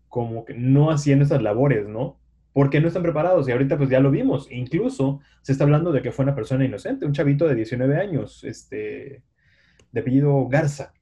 [0.08, 2.20] como que no haciendo esas labores, ¿no?
[2.54, 4.48] Porque no están preparados y ahorita pues ya lo vimos.
[4.52, 8.44] Incluso se está hablando de que fue una persona inocente, un chavito de 19 años,
[8.44, 9.24] este,
[9.92, 10.94] de apellido Garza,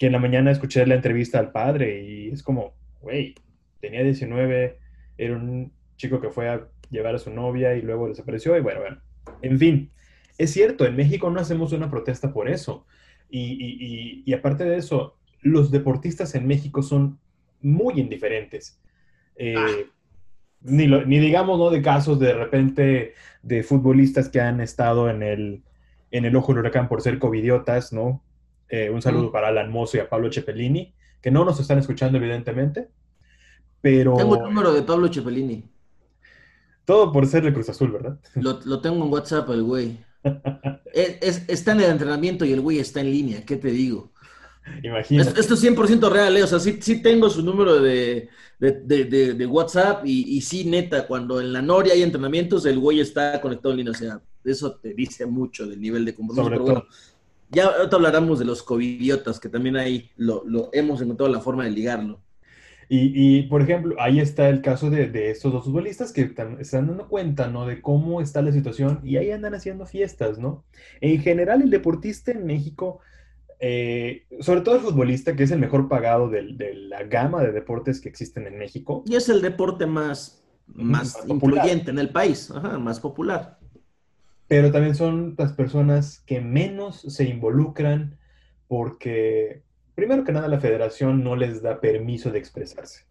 [0.00, 3.34] que en la mañana escuché la entrevista al padre y es como, güey,
[3.80, 4.78] tenía 19,
[5.18, 8.80] era un chico que fue a llevar a su novia y luego desapareció y bueno,
[8.80, 8.96] bueno,
[9.42, 9.90] en fin,
[10.38, 12.86] es cierto, en México no hacemos una protesta por eso.
[13.28, 17.18] Y, y- y- y aparte de eso, los deportistas en México son
[17.60, 18.80] muy indiferentes.
[19.36, 19.66] Eh, Ah.
[20.62, 21.68] ni, lo- ni digamos, ¿no?
[21.68, 25.62] De casos de repente de futbolistas que han estado en el,
[26.10, 28.24] en el ojo del huracán por ser covidiotas, ¿no?
[28.70, 29.32] Eh, un saludo Mm.
[29.32, 32.88] para Alan Mozo y a Pablo Cepelini, que no nos están escuchando, evidentemente,
[33.80, 35.64] pero Tengo el número de Pablo Cepelini.
[36.84, 38.18] todo por ser de Cruz Azul, ¿verdad?
[38.36, 39.98] Lo, lo tengo en WhatsApp, el güey.
[40.92, 43.44] Es- es- está en el entrenamiento y el güey está en línea.
[43.44, 44.12] ¿Qué te digo?
[44.82, 45.40] Imagínate.
[45.40, 46.42] Esto, es 100% real, ¿eh?
[46.42, 48.28] O sea, sí, sí tengo su número de,
[48.58, 52.66] de, de- de- de WhatsApp y, y sí, neta, cuando en la Noria hay entrenamientos,
[52.66, 53.92] el güey está conectado en línea.
[53.92, 56.44] O sea, eso te dice mucho del nivel de compromiso.
[56.44, 56.74] Sobre pero todo.
[56.74, 56.88] bueno,
[57.50, 61.64] ya ahorita hablaremos de los covidiotas, que también ahí lo, lo hemos encontrado la forma
[61.64, 62.20] de ligarlo.
[62.92, 66.60] Y, y, por ejemplo, ahí está el caso de, de estos dos futbolistas que se
[66.60, 67.64] están dando cuenta, ¿no?
[67.64, 70.64] De cómo está la situación y ahí andan haciendo fiestas, ¿no?
[71.00, 72.98] En general, el deportista en México,
[73.60, 78.00] eh, sobre todo el futbolista, que es el mejor pagado de la gama de deportes
[78.00, 82.76] que existen en México, Y es el deporte más, más, influyente en el país, Ajá,
[82.76, 83.59] más popular.
[84.50, 88.18] Pero también son las personas que menos se involucran
[88.66, 89.62] porque,
[89.94, 93.04] primero que nada, la federación no les da permiso de expresarse.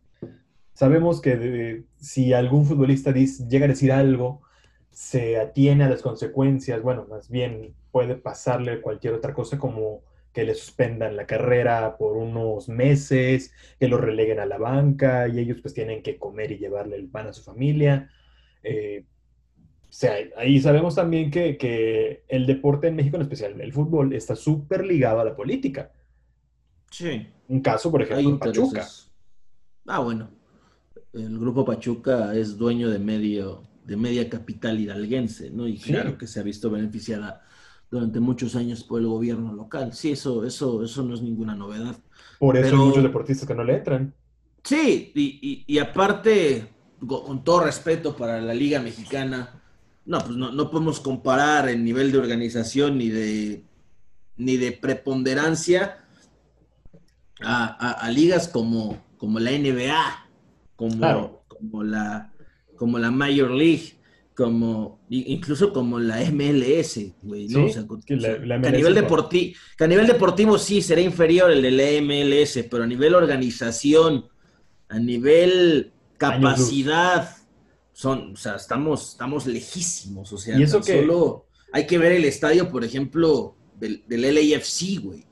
[0.73, 4.41] Sabemos que si algún futbolista llega a decir algo,
[4.91, 10.01] se atiene a las consecuencias, bueno, más bien puede pasarle cualquier otra cosa como
[10.33, 15.39] que le suspendan la carrera por unos meses, que lo releguen a la banca y
[15.39, 18.09] ellos pues tienen que comer y llevarle el pan a su familia.
[18.61, 19.05] Eh,
[19.89, 24.13] o sea, ahí sabemos también que, que el deporte en México, en especial el fútbol,
[24.13, 25.91] está súper ligado a la política.
[26.91, 27.27] Sí.
[27.47, 28.87] Un caso, por ejemplo, en Pachuca.
[29.87, 30.29] Ah, bueno.
[31.13, 35.67] El grupo Pachuca es dueño de medio, de media capital hidalguense, ¿no?
[35.67, 35.91] Y Sí.
[35.91, 37.41] claro que se ha visto beneficiada
[37.89, 39.93] durante muchos años por el gobierno local.
[39.93, 41.97] Sí, eso, eso, eso no es ninguna novedad.
[42.37, 44.13] Por eso Pero- hay muchos deportistas que no le entran.
[44.63, 46.67] Sí, y, y- y aparte,
[47.07, 49.58] con todo respeto para la Liga Mexicana,
[50.09, 53.63] no, pues no, no podemos comparar el nivel de organización ni de,
[54.37, 55.97] ni de preponderancia
[57.41, 60.25] a, a- a ligas como, como la NBA,
[60.75, 61.43] como, Claro.
[61.47, 62.33] como, la,
[62.75, 63.93] como la Major League,
[64.35, 67.59] como, incluso como la MLS, güey, ¿no?
[67.59, 70.07] Sí, O sea, con- que la- o sea, la que a nivel deportivo, a nivel
[70.07, 74.25] deportivo sí será inferior el de la MLS, pero a nivel organización,
[74.87, 77.35] a nivel capacidad,
[77.99, 80.31] son, o sea, estamos, estamos lejísimos.
[80.31, 84.03] O sea, Y eso tan que- solo hay que ver el estadio, por ejemplo, del,
[84.07, 85.25] del LAFC, güey.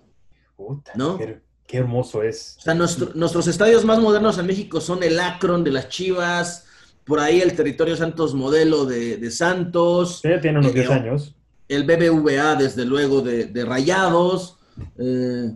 [0.57, 1.17] Puta, ¿No?
[1.17, 2.57] Qué, qué hermoso es.
[2.59, 6.65] O sea, nuestro- nuestros estadios más modernos en México son el Akron de las Chivas,
[7.05, 10.93] por ahí el Territorio Santos modelo de, de Santos, Sí, tiene unos Eh, 10 o-
[10.93, 11.35] años.
[11.69, 14.57] el BBVA, desde luego, de, de Rayados,
[14.97, 15.55] eh,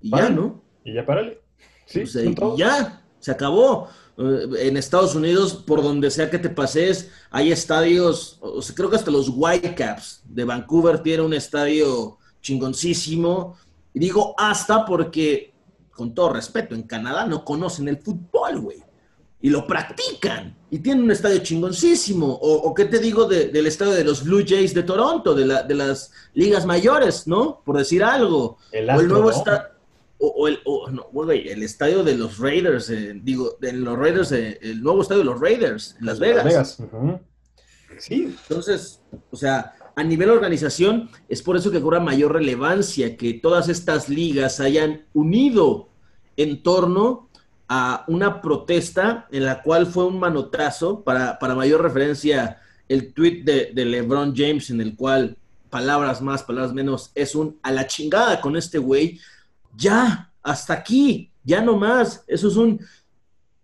[0.00, 0.30] y ya.
[0.30, 0.62] ¿no?
[0.82, 1.40] Y ya párale.
[1.84, 3.88] Sí, sea, son y ya, se acabó.
[4.18, 8.88] Eh, En Estados Unidos, por donde sea que te pases, hay estadios, o sea, creo
[8.90, 13.56] que hasta los Whitecaps de Vancouver tiene un estadio chingoncísimo.
[13.92, 15.52] Y digo hasta porque,
[15.92, 18.82] con todo respeto, en Canadá no conocen el fútbol, güey.
[19.40, 20.56] Y lo practican.
[20.70, 22.26] Y tienen un estadio chingoncísimo.
[22.26, 25.46] O, o qué te digo de- del estadio de los Blue Jays de Toronto, de,
[25.46, 27.60] la- de las ligas mayores, ¿no?
[27.64, 28.58] Por decir algo.
[28.72, 29.36] El O el Astro, nuevo ¿no?
[30.18, 33.98] O, o el, o- no, güey, el estadio de los Raiders, eh, digo, de los
[33.98, 36.44] Raiders, eh, el nuevo estadio de los Raiders, en Las Vegas.
[37.98, 39.00] Sí, Entonces,
[39.30, 44.08] o sea, a nivel organización, es por eso que cobra mayor relevancia que todas estas
[44.10, 45.88] ligas hayan unido
[46.36, 47.30] en torno
[47.68, 53.42] a una protesta en la cual fue un manotazo, para, para mayor referencia, el tweet
[53.42, 55.36] de, de LeBron James, en el cual,
[55.70, 59.18] palabras más, palabras menos, es un a la chingada con este güey,
[59.76, 62.80] ya, hasta aquí, ya no más, eso es un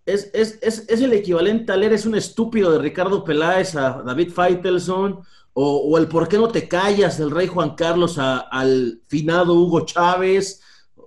[0.04, 4.32] es, es, es, es, el equivalente al eres un estúpido de Ricardo Peláez a David
[4.32, 5.20] Feitelson,
[5.54, 9.84] o, o, el por qué no te callas del rey Juan Carlos al finado Hugo
[9.84, 10.60] Chávez,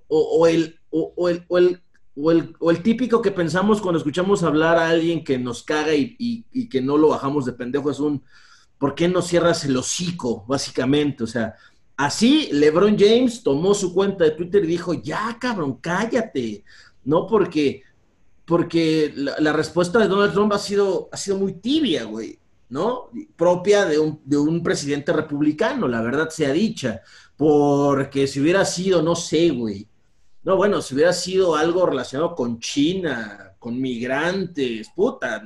[0.08, 1.82] o, o el, o, el, el,
[2.16, 6.16] el, o, el, típico que pensamos cuando escuchamos hablar a alguien que nos caga y,
[6.18, 8.24] y, que no lo bajamos de pendejo, es un
[8.78, 10.46] ¿por qué no cierras el hocico?
[10.48, 11.56] Básicamente, o sea,
[11.98, 16.64] así LeBron James tomó su cuenta de Twitter y dijo, ya cabrón, cállate,
[17.04, 17.28] ¿no?
[17.28, 17.84] Porque
[18.46, 22.38] porque la, la, respuesta de Donald Trump ha sido, ha sido muy tibia, güey,
[22.70, 23.10] ¿no?
[23.36, 27.02] Propia de un, de un, presidente republicano, la verdad sea dicha,
[27.36, 29.88] porque si hubiera sido, no sé, güey,
[30.44, 35.44] no, bueno, si hubiera sido algo relacionado con China, con migrantes, puta,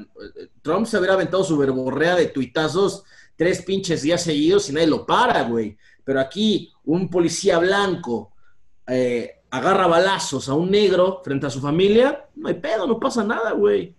[0.62, 3.04] Trump se hubiera aventado su verborrea de tuitazos
[3.38, 5.78] tres pinches días seguidos y nadie lo para, güey.
[6.10, 8.34] Pero aquí, un policía blanco,
[8.88, 13.24] eh, agarra balazos a un negro frente a su familia, no hay pedo, no pasa
[13.24, 13.94] nada, güey.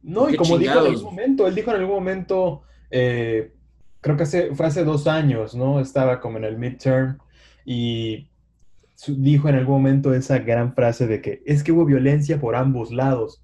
[0.00, 3.52] No, y como dijo en algún momento, él dijo en algún momento, eh,
[4.00, 5.80] creo que hace, fue hace dos años, ¿no?
[5.80, 7.18] Estaba como en el midterm
[7.64, 8.28] y
[9.08, 12.92] dijo en algún momento esa gran frase de que es que hubo violencia por ambos
[12.92, 13.42] lados.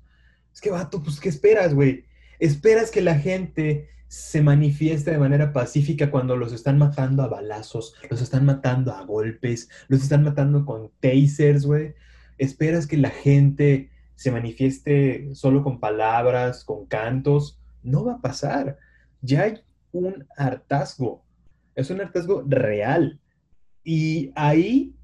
[0.52, 2.04] Es que, vato, pues, ¿qué esperas, güey?
[2.38, 7.96] Esperas que la gente se manifiesta de manera pacífica cuando los están matando a balazos,
[8.08, 11.94] los están matando a golpes, los están matando con tasers, güey.
[12.38, 17.60] Esperas que la gente se manifieste solo con palabras, con cantos.
[17.82, 18.78] No va a pasar.
[19.20, 21.24] Ya hay un hartazgo.
[21.74, 23.18] Es un hartazgo real.
[23.82, 24.94] Y ahí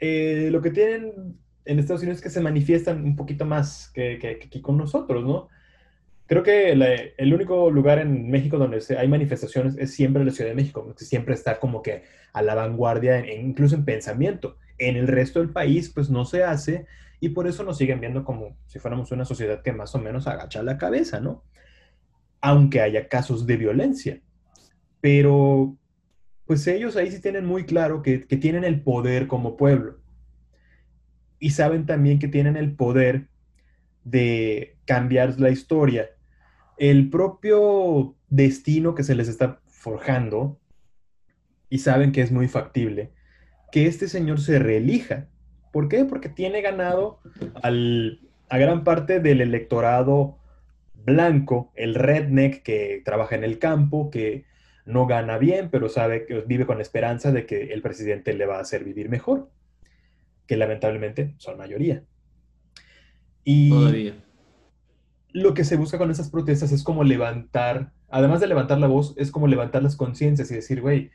[0.00, 4.18] eh, lo que tienen en Estados Unidos es que se manifiestan un poquito más que,
[4.18, 5.48] que con nosotros, ¿no?
[6.28, 10.50] Creo que la, el único lugar en México donde hay manifestaciones es siempre la Ciudad
[10.50, 12.02] de México, que siempre está como que
[12.34, 14.58] a la vanguardia, en, incluso en pensamiento.
[14.76, 16.84] En el resto del país, pues no se hace
[17.18, 20.26] y por eso nos siguen viendo como si fuéramos una sociedad que más o menos
[20.26, 21.44] agacha la cabeza, ¿no?
[22.42, 24.20] Aunque haya casos de violencia.
[25.00, 25.78] Pero,
[26.44, 29.98] pues ellos ahí sí tienen muy claro que, que tienen el poder como pueblo.
[31.38, 33.28] Y saben también que tienen el poder
[34.04, 36.10] de cambiar la historia
[36.78, 40.58] el propio destino que se les está forjando,
[41.70, 43.10] y saben que es muy factible,
[43.72, 45.28] que este señor se reelija.
[45.72, 46.04] ¿Por qué?
[46.04, 47.20] Porque tiene ganado
[47.62, 50.38] al, a gran parte del electorado
[50.94, 54.44] blanco, el redneck que trabaja en el campo, que
[54.86, 58.46] no gana bien, pero sabe que vive con la esperanza de que el presidente le
[58.46, 59.50] va a hacer vivir mejor,
[60.46, 62.02] que lamentablemente son mayoría.
[63.44, 64.14] Y Todavía
[65.42, 69.14] lo que se busca con esas protestas es como levantar, además de levantar la voz,
[69.16, 71.10] es como levantar las conciencias y decir, güey,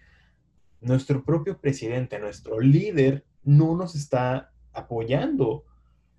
[0.82, 5.66] nuestro propio presidente, nuestro líder, no nos está apoyando.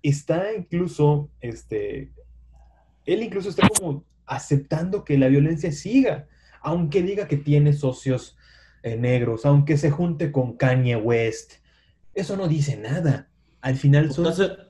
[0.01, 2.11] Está incluso, este,
[3.05, 6.27] él incluso está como aceptando que la violencia siga,
[6.61, 8.37] aunque diga que tiene socios
[8.83, 11.53] eh, negros, aunque se junte con Kanye West.
[12.13, 13.29] Eso no dice nada.
[13.61, 14.25] Al final son...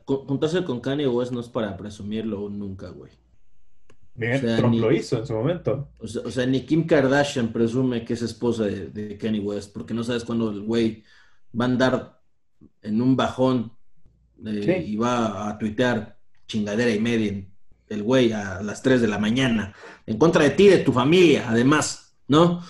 [0.06, 3.12] Juntarse, con Kanye West no es para presumirlo nunca, güey.
[4.18, 5.90] Trump lo hizo en su momento.
[6.00, 10.24] O sea, ni Kim Kardashian presume que es esposa de, Kanye West, porque no sabes
[10.24, 11.04] cuándo el güey
[11.60, 12.20] va a andar
[12.82, 13.74] en un bajón
[14.46, 17.46] eh, y va a tuitear chingadera y media
[17.88, 19.74] el güey a las 3 de la mañana,
[20.06, 22.64] en contra de ti, de tu familia, además, ¿no?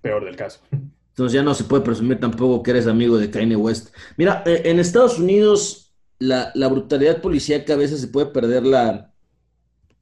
[0.00, 0.60] Peor del caso.
[0.70, 3.94] Entonces ya no se puede presumir tampoco que eres amigo de Kanye West.
[4.16, 9.12] Mira, eh, en Estados Unidos la, la brutalidad policíaca a veces se puede perder la,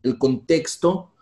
[0.04, 1.12] el contexto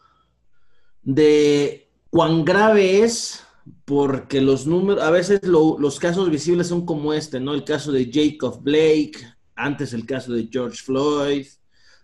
[1.02, 3.42] de cuán grave es,
[3.84, 7.54] porque los números, a veces los casos visibles son como este, ¿no?
[7.54, 9.14] El caso de Jacob Blake,
[9.54, 11.46] antes el caso de George Floyd,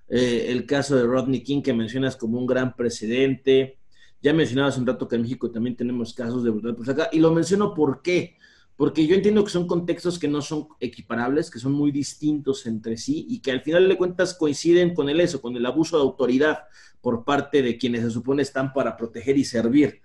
[0.09, 3.79] eh, el caso de Rodney King que mencionas como un gran precedente.
[4.23, 7.19] Ya mencionabas un rato que en México también tenemos casos de brutalidad por acá, y
[7.19, 8.38] lo menciono por qué.
[8.79, 12.97] Porque yo entiendo que son contextos que no son equiparables, que son muy distintos entre
[12.97, 16.05] sí y que al final de cuentas coinciden con el eso, con el abuso de
[16.05, 16.61] autoridad
[17.01, 20.01] por parte de quienes se supone están para proteger y servir.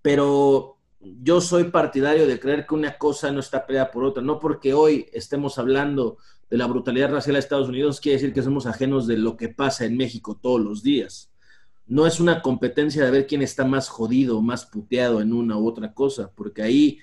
[0.00, 4.22] Pero yo soy partidario de creer que una cosa no está peleada por otra.
[4.22, 6.18] No porque hoy estemos hablando
[6.48, 9.48] de la brutalidad racial de Estados Unidos quiere decir que somos ajenos de lo que
[9.48, 11.32] pasa en México todos los días
[11.88, 15.66] no es una competencia de ver quién está más jodido, más puteado en una u
[15.66, 16.98] otra cosa, porque ahí,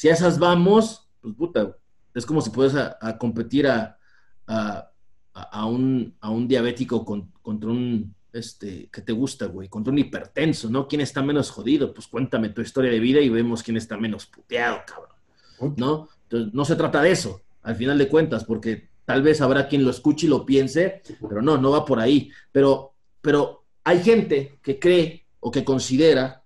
[0.00, 1.76] si a esas vamos, pues puta,
[2.14, 3.98] es como si puedes a, competir a,
[4.46, 10.70] a, un, a un diabético contra un, este, que te gusta, güey, contra un hipertenso,
[10.70, 10.88] ¿no?
[10.88, 11.92] ¿Quién está menos jodido?
[11.92, 16.08] Pues cuéntame tu historia de vida y vemos quién está menos puteado, cabrón, ¿no?
[16.22, 19.82] Entonces, no se trata de eso, al final de cuentas, porque Tal vez habrá quien
[19.82, 22.30] lo escuche y lo piense, pero no, no va por ahí.
[22.52, 26.39] Pero, pero hay gente que cree o que considera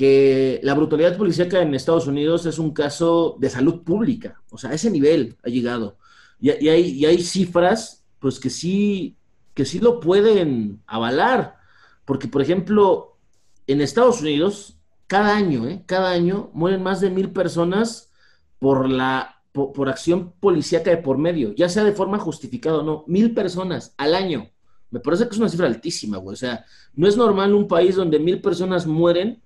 [0.00, 4.40] que la brutalidad policíaca en Estados Unidos es un caso de salud pública.
[4.50, 5.98] O sea, a ese nivel ha llegado.
[6.40, 9.18] Y, hay, y hay cifras, pues que sí,
[9.52, 11.58] que sí lo pueden avalar.
[12.06, 13.18] Porque, por ejemplo,
[13.66, 15.82] en Estados Unidos, cada año, ¿eh?
[15.84, 18.10] cada año mueren más de mil personas
[18.58, 23.04] por la por, acción policíaca de por medio, ya sea de forma justificada o no,
[23.06, 24.48] mil personas al año.
[24.90, 26.32] Me parece que es una cifra altísima, güey.
[26.32, 29.42] O sea, no es normal un país donde mil personas mueren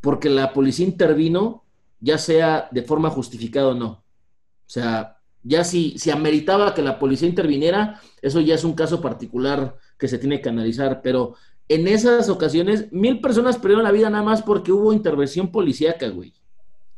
[0.00, 1.64] porque la policía intervino,
[2.00, 3.88] ya sea de forma justificada o no.
[3.88, 9.00] O sea, ya si, si ameritaba que la policía interviniera, eso ya es un caso
[9.00, 11.34] particular que se tiene que analizar, pero
[11.70, 16.34] en esas ocasiones, mil personas perdieron la vida nada más porque hubo intervención policíaca, güey.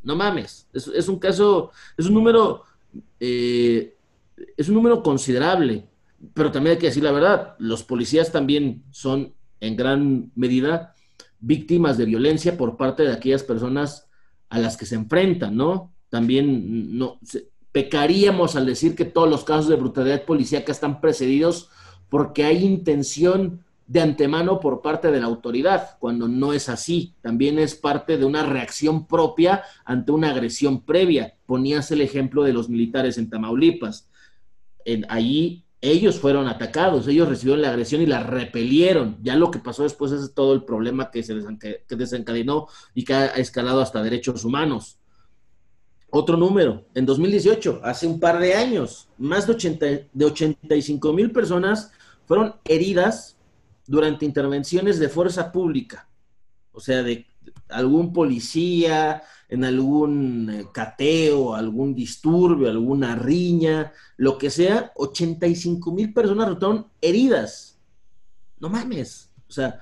[0.02, 0.66] No mames.
[0.72, 2.62] Es, un caso, es un número,
[3.20, 3.94] eh,
[4.56, 5.86] es un número considerable.
[6.32, 10.91] Pero también hay que decir la verdad, los policías también son en gran medida
[11.42, 14.08] víctimas de violencia por parte de aquellas personas
[14.48, 15.92] a las que se enfrentan, ¿no?
[16.08, 17.18] También no
[17.72, 21.70] pecaríamos al decir que todos los casos de brutalidad policíaca están precedidos
[22.08, 27.14] porque hay intención de antemano por parte de la autoridad, cuando no es así.
[27.20, 31.34] También es parte de una reacción propia ante una agresión previa.
[31.46, 34.08] Ponías el ejemplo de los militares en Tamaulipas.
[34.84, 39.18] En, allí ellos fueron atacados, ellos recibieron la agresión y la repelieron.
[39.20, 41.34] Ya lo que pasó después es todo el problema que se
[41.88, 45.00] desencadenó y que ha escalado hasta derechos humanos.
[46.08, 51.32] Otro número, en 2018, hace un par de años, más de, 80, de 85 mil
[51.32, 51.90] personas
[52.26, 53.36] fueron heridas
[53.84, 56.08] durante intervenciones de fuerza pública,
[56.70, 57.26] o sea, de
[57.68, 59.22] algún policía,
[59.52, 66.86] en algún eh, cateo, algún disturbio, alguna riña, lo que sea, 85 mil personas resultaron
[67.02, 67.78] heridas.
[68.58, 69.30] No mames.
[69.46, 69.78] O sea,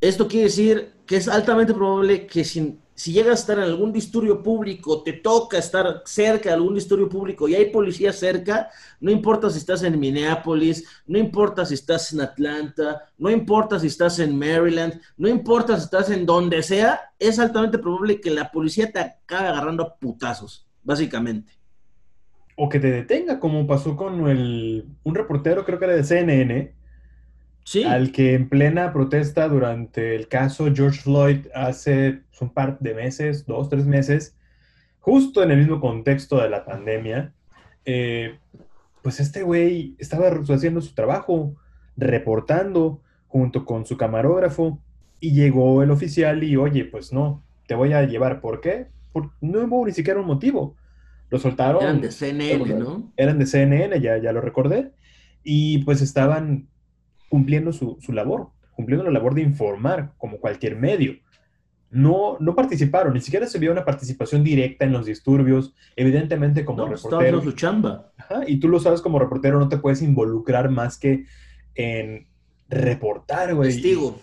[0.00, 3.92] esto quiere decir que es altamente probable que sin si llegas a estar en algún
[3.92, 8.70] disturbio público, te toca estar cerca de algún disturbio público y hay policía cerca,
[9.00, 13.86] no importa si estás en Minneapolis, no importa si estás en Atlanta, no importa si
[13.86, 18.50] estás en Maryland, no importa si estás en donde sea, es altamente probable que la
[18.50, 21.52] policía te acabe agarrando a putazos, básicamente.
[22.56, 26.74] O que te detenga, como pasó con el, un reportero, creo que era de CNN,
[27.86, 33.46] al que en plena protesta durante el caso George Floyd hace un par de meses,
[33.46, 34.36] dos, tres meses,
[35.00, 37.32] justo en el mismo contexto de la pandemia,
[37.84, 38.38] eh,
[39.02, 41.56] pues este güey estaba haciendo su trabajo,
[41.96, 44.80] reportando junto con su camarógrafo,
[45.20, 48.40] y llegó el oficial y, oye, pues no, te voy a llevar.
[48.40, 48.86] ¿Por qué?
[49.12, 50.76] Porque no hubo ni siquiera un motivo.
[51.30, 51.82] Lo soltaron.
[51.82, 53.12] Eran de CNN, ¿no?
[53.16, 54.92] Eran de CNN, ya, ya lo recordé.
[55.42, 56.68] Y pues estaban
[57.28, 61.16] cumpliendo su, labor, cumpliendo la labor de informar, como cualquier medio.
[61.90, 66.84] No, no participaron, ni siquiera se vio una participación directa en los disturbios, evidentemente como
[66.84, 67.40] no, reportero.
[67.42, 68.12] su chamba.
[68.46, 71.24] y tú lo sabes como reportero, no te puedes involucrar más que
[71.74, 72.26] en
[72.68, 73.72] reportar, güey.
[73.72, 74.20] Testigo.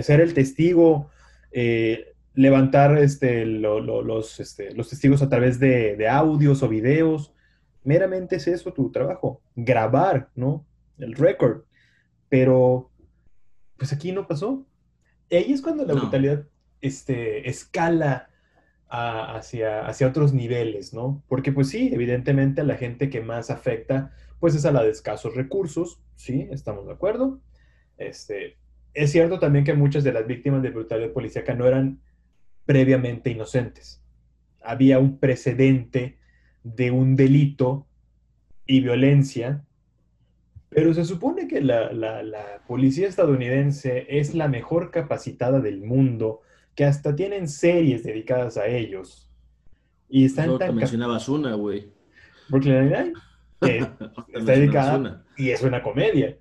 [0.00, 1.10] Ser el testigo,
[1.50, 7.32] eh, levantar este, los, este, los testigos a través de, de, audios o videos.
[7.82, 10.64] Meramente es eso tu trabajo, grabar, ¿no?
[10.98, 11.62] El record.
[12.28, 12.90] Pero,
[13.76, 14.66] pues aquí no pasó.
[15.30, 16.46] Ahí es cuando la brutalidad
[16.80, 18.30] este, escala
[18.88, 21.22] hacia, hacia otros niveles, ¿no?
[21.28, 24.90] Porque pues sí, evidentemente a la gente que más afecta, pues es a la de
[24.90, 27.40] escasos recursos, sí, estamos de acuerdo.
[27.98, 28.56] Este,
[28.94, 32.00] es cierto también que muchas de las víctimas de brutalidad policíaca no eran
[32.64, 34.02] previamente inocentes.
[34.62, 36.18] Había un precedente
[36.62, 37.86] de un delito
[38.66, 39.64] y violencia
[40.70, 46.42] pero se supone que la, policía estadounidense es la mejor capacitada del mundo,
[46.74, 49.30] que hasta tienen series dedicadas a ellos.
[50.08, 50.74] Y están no, tan...
[50.74, 51.90] mencionabas una, güey.
[52.48, 53.12] Brooklyn nine
[54.32, 56.36] está dedicada y es una comedia.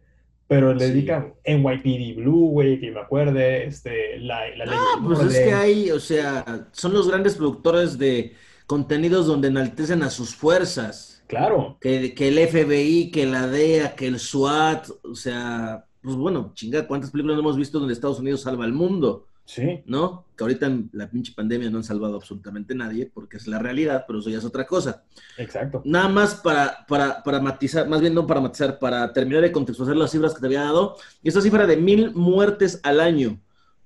[0.48, 5.40] Pero le dedican NYPD Blue, güey, que me acuerde, este, la, la Ah, pues es
[5.40, 8.34] que hay, o sea, son los grandes productores de
[8.66, 11.17] contenidos donde enaltecen a sus fuerzas.
[11.28, 11.78] Claro.
[11.80, 16.88] Que, que, el FBI, que la DEA, que el SWAT, o sea, pues bueno, chingada,
[16.88, 19.28] ¿cuántas películas no hemos visto donde Estados Unidos salva al mundo?
[19.44, 19.82] Sí.
[19.86, 20.26] ¿No?
[20.36, 24.04] Que ahorita en la pinche pandemia no han salvado absolutamente nadie, porque es la realidad,
[24.06, 25.04] pero eso ya es otra cosa.
[25.38, 25.82] Exacto.
[25.86, 29.98] Nada más para, para, para matizar, más bien no para matizar, para terminar de contextualizar
[29.98, 30.98] las cifras que te había dado.
[31.24, 33.40] Y esta cifra de mil muertes al año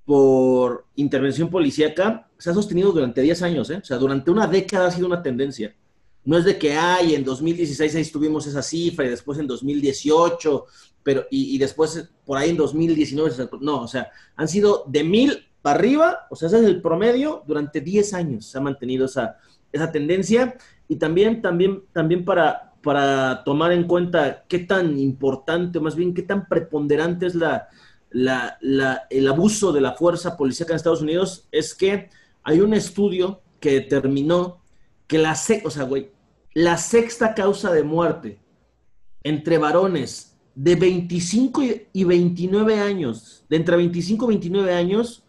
[0.06, 3.78] por intervención policíaca se ha sostenido durante 10 años, ¿eh?
[3.78, 5.76] O sea, durante una década ha sido una tendencia.
[6.24, 10.66] No es de que, ay, en 2016 ahí tuvimos esa cifra y después en 2018,
[11.04, 15.46] pero, y, y después por ahí en 2019, no, o sea, han sido de mil
[15.62, 19.38] para arriba, o sea, ese es el promedio, durante 10 años se ha mantenido esa,
[19.72, 20.56] esa tendencia.
[20.88, 26.24] Y también, también, también para, para tomar en cuenta qué tan importante, más bien qué
[26.24, 27.68] tan preponderante es la,
[28.10, 32.10] la, la, el abuso de la fuerza policíaca en Estados Unidos, es que
[32.44, 34.61] hay un estudio que determinó
[35.12, 35.34] que la,
[35.66, 36.10] o sea, güey,
[36.54, 38.40] la sexta causa de muerte
[39.24, 45.26] entre varones de 25 y 29 años, de entre 25 y 29 años,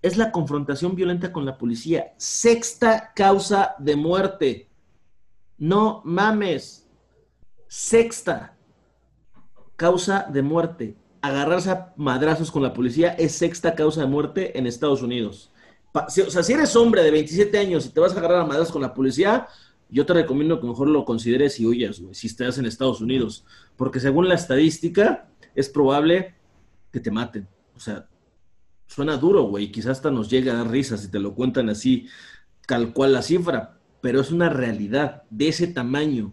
[0.00, 2.14] es la confrontación violenta con la policía.
[2.18, 4.68] Sexta causa de muerte.
[5.58, 6.86] No mames.
[7.66, 8.56] Sexta
[9.74, 10.96] causa de muerte.
[11.20, 15.49] Agarrarse a madrazos con la policía es sexta causa de muerte en Estados Unidos.
[15.92, 18.72] O sea, si eres hombre de 27 años y te vas a agarrar a madrazos
[18.72, 19.48] con la policía,
[19.88, 23.44] yo te recomiendo que mejor lo consideres y huyas, güey, si estás en Estados Unidos.
[23.76, 26.34] Porque según la estadística, es probable
[26.92, 27.48] que te maten.
[27.74, 28.08] O sea,
[28.86, 32.06] suena duro, güey, quizás hasta nos llega a dar risa si te lo cuentan así,
[32.66, 36.32] tal cual la cifra, pero es una realidad de ese tamaño.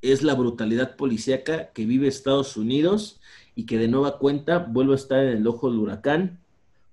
[0.00, 3.20] Es la brutalidad policíaca que vive Estados Unidos
[3.54, 6.39] y que de nueva cuenta vuelve a estar en el ojo del huracán,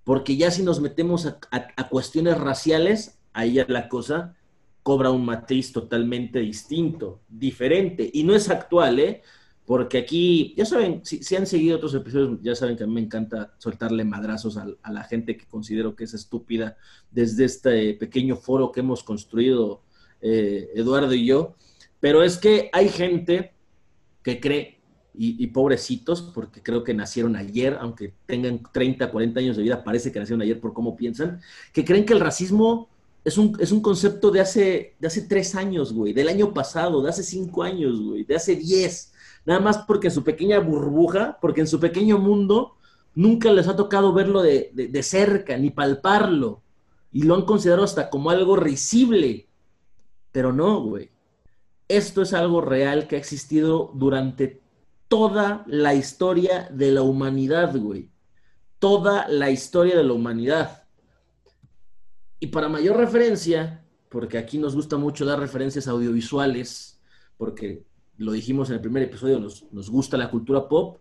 [0.07, 4.37] porque ya si nos metemos a, cuestiones raciales, ahí ya la cosa
[4.81, 9.21] cobra un matiz totalmente distinto, diferente, y no es actual, ¿eh?
[9.65, 13.01] porque aquí, ya saben, si, han seguido otros episodios, ya saben que a mí me
[13.01, 16.77] encanta soltarle madrazos a, la gente que considero que es estúpida
[17.11, 19.81] desde este pequeño foro que hemos construido
[20.21, 21.55] eh, Eduardo y yo,
[21.99, 23.51] pero es que hay gente
[24.23, 24.76] que cree,
[25.17, 30.11] y, pobrecitos, porque creo que nacieron ayer, aunque tengan 30, 40 años de vida, parece
[30.11, 31.41] que nacieron ayer por cómo piensan,
[31.73, 32.89] que creen que el racismo
[33.25, 37.01] es un, es un concepto de hace, de hace tres años, güey, del año pasado,
[37.01, 39.11] de hace cinco años, güey, de hace diez
[39.47, 42.75] nada más porque en su pequeña burbuja, porque en su pequeño mundo,
[43.15, 46.61] nunca les ha tocado verlo de, cerca, ni palparlo,
[47.13, 49.47] y lo han considerado hasta como algo risible.
[50.33, 51.09] Pero no, güey.
[51.87, 54.59] Esto es algo real que ha existido durante
[55.07, 58.09] toda la historia de la humanidad, güey.
[58.79, 60.83] Toda la historia de la humanidad.
[62.39, 66.99] Y para mayor referencia, porque aquí nos gusta mucho dar referencias audiovisuales,
[67.37, 67.83] porque
[68.17, 70.99] lo dijimos en el primer episodio, nos, gusta la cultura pop.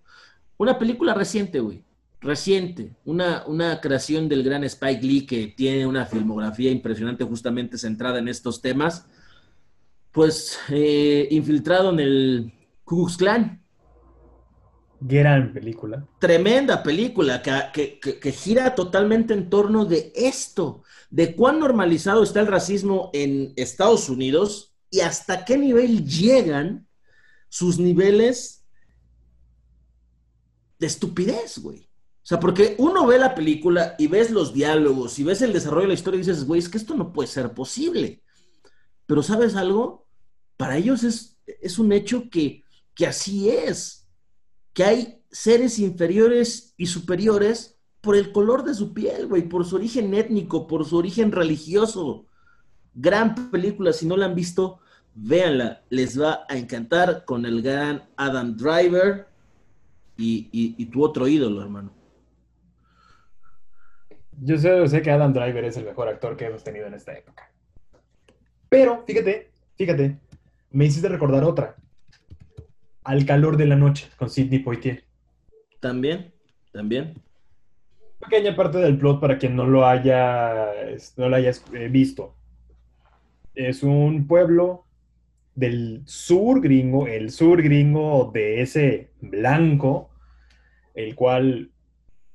[0.57, 1.85] Una película reciente, güey.
[2.21, 2.97] Reciente.
[3.05, 8.29] Una, una creación del gran Spike Lee que tiene una filmografía impresionante justamente centrada en
[8.29, 9.07] estos temas.
[10.13, 12.53] Pues eh, infiltrado en el
[12.85, 13.66] Ku Klux Klan.
[15.01, 16.07] Gran película.
[16.19, 22.47] Tremenda película que, que, gira totalmente en torno de esto, de cuán normalizado está el
[22.47, 26.87] racismo en Estados Unidos y hasta qué nivel llegan
[27.49, 28.65] sus niveles
[30.79, 31.81] de estupidez, güey.
[31.81, 35.83] O sea, porque uno ve la película y ves los diálogos y ves el desarrollo
[35.83, 38.23] de la historia y dices, güey, es que esto no puede ser posible.
[39.07, 40.07] Pero ¿sabes algo?
[40.57, 44.06] Para ellos es, es un hecho que, que así es,
[44.77, 49.77] que hay seres inferiores y superiores por el color de su piel, güey, por su
[49.77, 52.27] origen étnico, por su origen religioso.
[52.93, 54.81] Gran película, si no la han visto,
[55.15, 59.27] véanla, les va a encantar con el gran Adam Driver
[60.19, 61.91] y, tu otro ídolo, hermano.
[64.43, 67.17] Yo sé, sé, que Adam Driver es el mejor actor que hemos tenido en esta
[67.17, 67.51] época.
[68.69, 70.19] Pero, fíjate, fíjate,
[70.71, 71.77] me hiciste recordar otra.
[73.07, 75.05] Al calor de la noche, con Sidney Poitier.
[75.79, 76.33] También,
[76.73, 77.15] también.
[78.19, 80.73] Pequeña parte del plot para quien no lo haya,
[81.17, 82.35] no lo haya eh, visto.
[83.55, 84.87] Es un pueblo
[85.55, 90.11] del sur gringo, el sur gringo de ese blanco,
[90.93, 91.71] el cual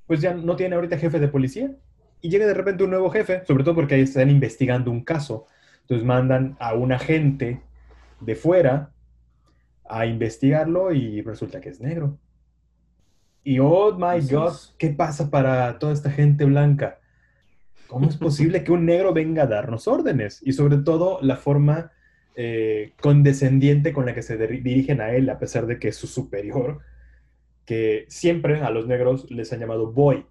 [0.08, 1.76] pues ya no tiene ahorita jefe de policía.
[2.22, 5.48] Y llega de repente un nuevo jefe, sobre todo porque ahí están investigando un caso.
[5.82, 7.62] Entonces mandan a un agente
[8.22, 8.91] de fuera
[9.92, 12.18] a investigarlo y resulta que es negro.
[13.44, 17.00] Y oh my god, ¿qué pasa para toda esta gente blanca?
[17.88, 20.42] ¿Cómo es posible que un negro venga a darnos órdenes?
[20.44, 21.92] Y sobre todo la forma
[22.36, 26.08] eh, condescendiente con la que se dirigen a él, a pesar de que es su
[26.08, 26.80] superior,
[27.66, 30.26] que siempre a los negros les han llamado boy.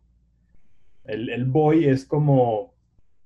[1.04, 2.74] El, boy es como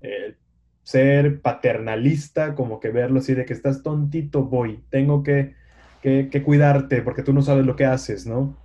[0.01, 0.35] eh,
[0.82, 5.55] ser paternalista, como que verlo así de que estás tontito, boy, tengo que,
[6.45, 8.57] cuidarte porque tú no sabes lo que haces, ¿no?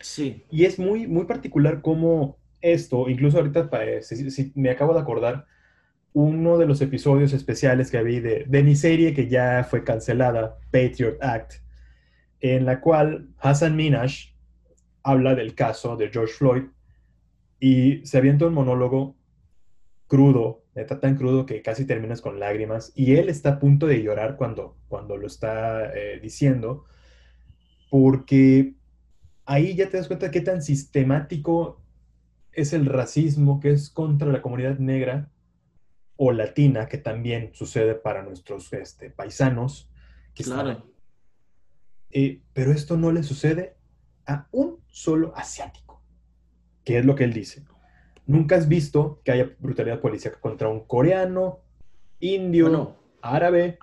[0.00, 0.44] Sí.
[0.50, 4.00] Y es muy, muy particular cómo esto, incluso ahorita eh,
[4.54, 5.46] me acabo de acordar,
[6.12, 10.58] uno de los episodios especiales que vi de, de mi serie que ya fue cancelada,
[10.70, 11.54] Patriot Act,
[12.40, 14.32] en la cual Hassan Minash
[15.02, 16.62] habla del caso de George Floyd
[17.60, 19.16] y se avienta un monólogo
[20.06, 24.02] crudo, neta tan crudo que casi terminas con lágrimas, y él está a punto de
[24.02, 26.84] llorar cuando, cuando lo está eh, diciendo,
[27.90, 28.74] porque
[29.44, 31.82] ahí ya te das cuenta de qué tan sistemático
[32.52, 35.30] es el racismo que es contra la comunidad negra
[36.16, 39.90] o latina, que también sucede para nuestros este, paisanos.
[40.34, 40.90] Que Claro.
[42.10, 43.76] Eh, pero esto no le sucede
[44.26, 46.02] a un solo asiático,
[46.84, 47.64] que es lo que él dice.
[48.26, 51.60] Nunca has visto que haya brutalidad policíaca contra un coreano,
[52.20, 53.78] indio, Bueno, árabe.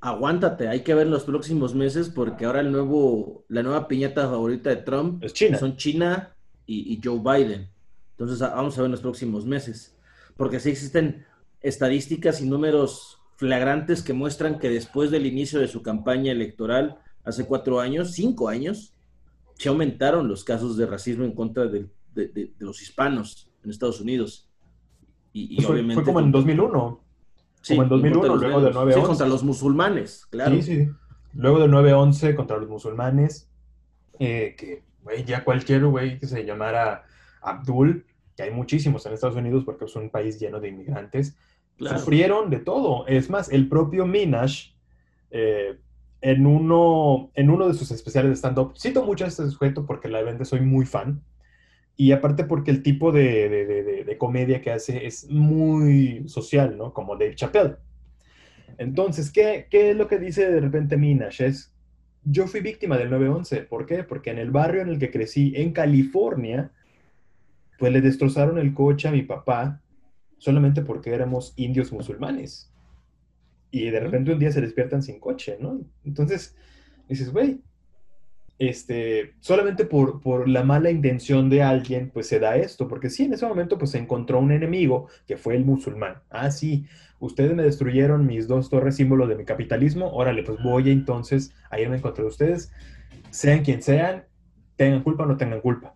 [0.00, 4.70] aguántate, hay que ver los próximos meses porque ahora el nuevo, la nueva piñata favorita
[4.70, 5.58] de Trump Es China.
[5.58, 6.34] son China
[6.66, 7.68] y, y Joe Biden.
[8.12, 9.96] Entonces a- vamos a ver en los próximos meses.
[10.36, 11.24] Porque sí existen
[11.62, 17.44] estadísticas y números flagrantes que muestran que después del inicio de su campaña electoral, hace
[17.46, 18.92] cuatro años, cinco años,
[19.54, 23.70] se aumentaron los casos de racismo en contra del- de, de- de los hispanos en
[23.70, 24.48] Estados Unidos.
[25.32, 25.94] Y, y Pues fue, obviamente...
[25.96, 27.00] fue como en 2001.
[27.60, 28.94] Sí, como en 2001, contra los luego del negros.
[28.94, 29.06] Sí, 9-11.
[29.06, 30.54] contra los musulmanes, claro.
[30.56, 30.88] Sí, sí.
[31.34, 33.50] Luego del 9-11 contra los musulmanes,
[34.18, 37.04] eh, que, güey, ya cualquier güey que se llamara
[37.42, 38.06] Abdul,
[38.36, 41.36] que hay muchísimos en Estados Unidos porque es un país lleno de inmigrantes,
[41.76, 41.98] Claro.
[41.98, 43.06] sufrieron de todo.
[43.06, 44.70] Es más, el propio Minash,
[45.30, 45.78] eh,
[46.22, 50.08] en, uno, en uno de sus especiales de stand-up, cito mucho a este sujeto porque
[50.08, 51.22] la verdad soy muy fan.
[51.96, 56.92] Y aparte porque el tipo de, de- de- comedia que hace es muy social, ¿no?
[56.92, 57.76] Como Dave Chappelle.
[58.78, 61.42] Entonces, ¿qué, qué es lo que dice de repente Minash?
[61.42, 61.74] Es,
[62.24, 63.66] yo fui víctima del 9-11.
[63.68, 64.04] ¿Por qué?
[64.04, 66.70] Porque en el barrio en el que crecí, en California,
[67.78, 69.82] pues le destrozaron el coche a mi papá
[70.38, 72.70] solamente porque éramos indios musulmanes.
[73.70, 75.80] Y de repente un día se despiertan sin coche, ¿no?
[76.04, 76.56] Entonces,
[77.08, 77.60] dices, güey,
[78.58, 83.24] este, solamente por, por la mala intención de alguien, pues se da esto, porque sí,
[83.24, 86.22] en ese momento pues se encontró un enemigo que fue el musulmán.
[86.30, 86.86] Ah, sí,
[87.18, 91.80] ustedes me destruyeron mis dos torres símbolos de mi capitalismo, órale, pues voy entonces a
[91.80, 92.72] irme en contra de ustedes,
[93.30, 94.24] sean quien sean,
[94.76, 95.94] tengan culpa o no tengan culpa.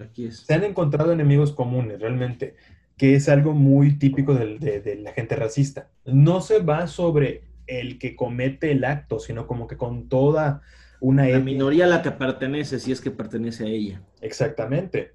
[0.00, 0.38] Aquí es.
[0.40, 2.56] Se han encontrado enemigos comunes, realmente,
[2.96, 5.90] que es algo muy típico del- de, de la gente racista.
[6.04, 10.62] No se va sobre el que comete el acto, sino como que con toda
[11.04, 14.02] una La minoría a la que pertenece, si es que pertenece a ella.
[14.20, 15.10] Exactamente.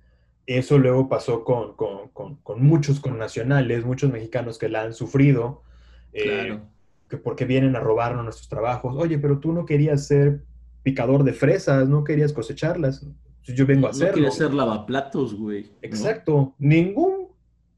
[0.46, 5.64] Eso luego pasó con, con- con- con muchos connacionales, muchos mexicanos que la han sufrido,
[6.12, 6.62] eh, Claro.
[7.10, 8.96] que porque vienen a robarnos nuestros trabajos.
[8.98, 10.44] Oye, pero tú no querías ser
[10.84, 13.06] picador de fresas, no querías cosecharlas.
[13.46, 14.14] Yo vengo a No hacerlo.
[14.16, 15.64] quiere ser lavaplatos, güey.
[15.64, 15.70] ¿no?
[15.84, 16.54] Exacto.
[16.60, 17.28] Ningún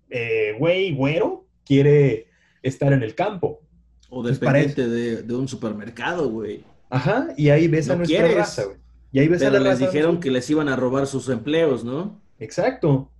[0.09, 2.25] eh, güey güero quiere
[2.63, 3.61] estar en el campo.
[4.09, 6.63] O dependiente de, de un supermercado, güey.
[6.89, 8.35] Ajá, y ahí ves a nuestra quieres.
[8.37, 8.77] raza, güey.
[9.11, 9.91] Y ahí ves a Pero la les raza.
[9.91, 12.21] dijeron que les iban a robar sus empleos, ¿no?
[12.39, 13.11] Exacto.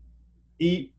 [0.58, 0.94] Y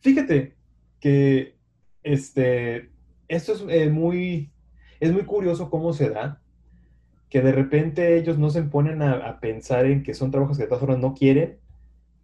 [0.00, 0.56] fíjate
[1.00, 1.56] que
[2.02, 2.90] este,
[3.28, 4.52] esto es eh, muy,
[5.00, 6.40] es muy curioso cómo se da,
[7.30, 10.64] que de repente ellos no se ponen a, a pensar en que son trabajos que
[10.64, 11.58] de todas formas no quieren,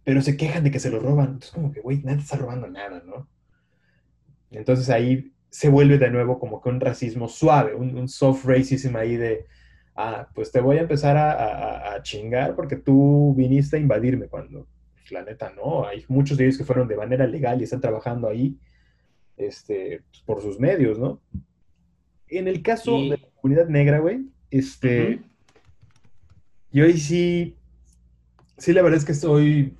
[0.03, 1.25] pero se quejan de que se los roban.
[1.27, 3.27] Entonces como que, güey, nadie está robando nada, ¿no?
[4.51, 8.95] Entonces ahí se vuelve de nuevo como que un racismo suave, un, un soft racism
[8.95, 9.45] ahí de,
[10.03, 14.27] ah, pues te voy a empezar a, a- a chingar porque tú viniste a invadirme
[14.27, 15.85] cuando, pues, la neta, no.
[15.85, 18.57] Hay muchos de ellos que fueron de manera legal y están trabajando ahí
[19.37, 21.19] este, pues, por sus medios, ¿no?
[22.27, 25.21] En el caso Y- de la comunidad negra, güey, este,
[26.71, 27.57] yo ahí sí,
[28.57, 29.77] sí, la verdad es que estoy,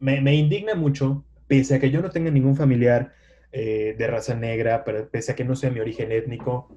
[0.00, 3.12] me, me indigna mucho, pese a que yo no tenga ningún familiar
[3.52, 6.68] eh, de raza negra, pero pese a que no sea mi origen étnico,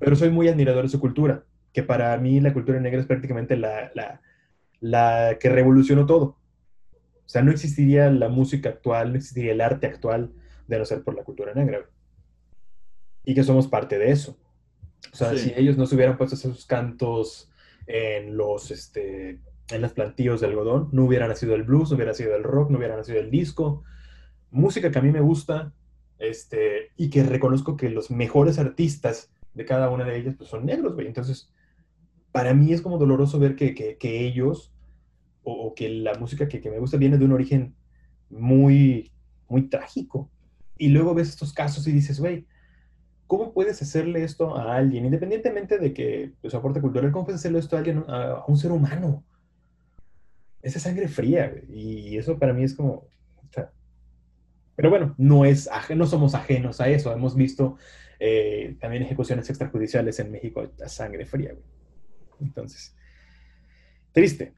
[0.00, 1.44] pero soy muy admirador de su cultura,
[1.74, 4.22] que para mí la cultura negra es prácticamente la, la,
[4.80, 6.38] la que revolucionó todo.
[7.26, 10.32] O sea, no existiría la música actual, no existiría el arte actual
[10.68, 11.84] de no ser por la cultura negra.
[13.24, 14.38] Y que somos parte de eso.
[15.12, 15.38] O sea, Sí.
[15.38, 17.50] si ellos no se hubieran puesto esos cantos
[17.86, 22.12] en los, este, en los plantíos de algodón, no hubiera nacido el blues, no hubiera
[22.12, 23.82] nacido el rock, no hubiera nacido el disco.
[24.50, 25.72] Música que a mí me gusta,
[26.18, 30.66] este, y que reconozco que los mejores artistas de cada una de ellas pues, son
[30.66, 31.06] negros, güey.
[31.08, 31.50] Entonces,
[32.34, 34.74] para mí es como doloroso ver que, que- ellos,
[35.44, 37.76] o, que la música que, me gusta viene de un origen
[38.28, 39.12] muy,
[39.48, 40.28] muy trágico.
[40.76, 42.48] Y luego ves estos casos y dices, güey,
[43.28, 45.04] ¿cómo puedes hacerle esto a alguien?
[45.04, 48.56] Independientemente de que pues, su aporte cultural, ¿cómo puedes hacerle esto a alguien, a, un
[48.56, 49.24] ser humano?
[50.60, 51.54] Esa sangre fría.
[51.68, 53.06] Y eso para mí es como,
[54.74, 57.12] Pero bueno, no, es, no somos ajenos a eso.
[57.12, 57.76] Hemos visto
[58.18, 61.52] eh, también ejecuciones extrajudiciales en México a sangre fría.
[61.52, 61.73] Güey.
[62.44, 62.94] Entonces,
[64.12, 64.52] triste.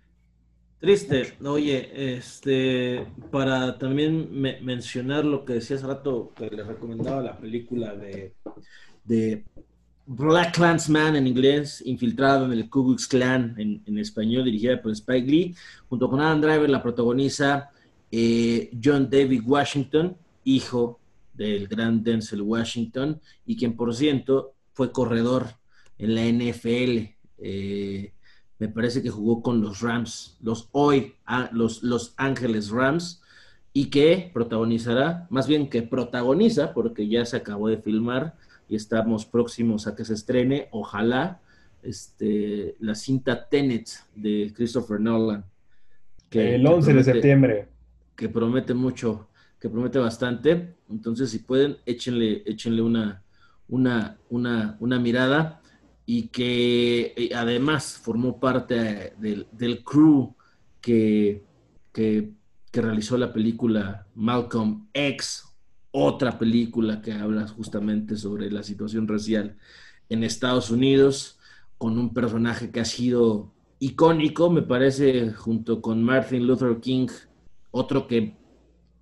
[0.79, 1.35] Triste.
[1.45, 4.29] Oye, este, para también
[4.63, 8.35] mencionar lo que decía hace rato, que les recomendaba la película de,
[9.05, 9.45] de
[10.05, 15.27] Black Clansman en inglés, infiltrado en el Ku Klux Klan en, español, dirigida por Spike
[15.27, 15.55] Lee,
[15.89, 17.71] junto con Adam Driver, la protagoniza
[18.13, 21.01] eh, John David Washington, hijo
[21.35, 25.47] del gran Denzel Washington, y quien por cierto fue corredor
[25.99, 27.16] en la NFL.
[27.39, 28.13] Eh,
[28.59, 33.23] me parece que jugó con los Rams, los hoy, ah, los, los Ángeles Rams,
[33.73, 38.35] y que protagonizará, más bien que protagoniza, porque ya se acabó de filmar
[38.69, 41.41] y estamos próximos a que se estrene, ojalá,
[41.83, 45.45] este, la cinta Tenet de Christopher Nolan.
[46.31, 47.69] Que, el 11 de septiembre.
[48.17, 49.29] Que promete mucho,
[49.61, 50.75] que promete bastante.
[50.91, 53.23] Entonces, si pueden, échenle, échenle una,
[53.69, 55.61] una, una, una mirada
[56.07, 60.35] y que eh, además formó parte del, del crew
[60.81, 61.45] que,
[61.93, 62.33] que,
[62.73, 65.45] realizó la película Malcolm X,
[65.93, 69.57] otra película que habla justamente sobre la situación racial
[70.11, 71.39] en Estados Unidos,
[71.79, 77.09] con un personaje que ha sido icónico, me parece, junto con Martin Luther King,
[77.71, 78.37] otro que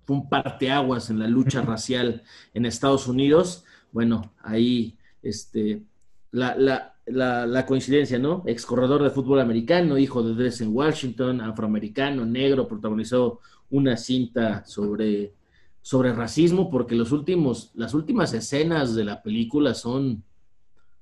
[0.05, 3.65] fue un parteaguas en la lucha racial en Estados Unidos.
[3.91, 5.83] Bueno, ahí este,
[6.31, 8.43] la, la, la, coincidencia, ¿no?
[8.45, 13.39] Ex corredor de fútbol americano, hijo de Dresden Washington, afroamericano, negro, protagonizó
[13.69, 15.33] una cinta sobre,
[15.81, 20.23] sobre racismo, porque los últimos, las últimas escenas de la película son,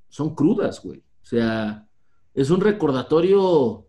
[0.10, 1.00] son crudas, güey.
[1.00, 1.88] O sea,
[2.34, 3.86] es un recordatorio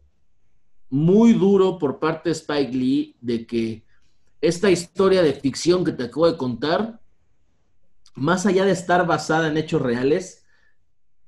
[0.90, 3.84] muy duro por parte de Spike Lee de que
[4.40, 7.00] esta historia de ficción que te acabo de contar,
[8.14, 10.43] más allá de estar basada en hechos reales,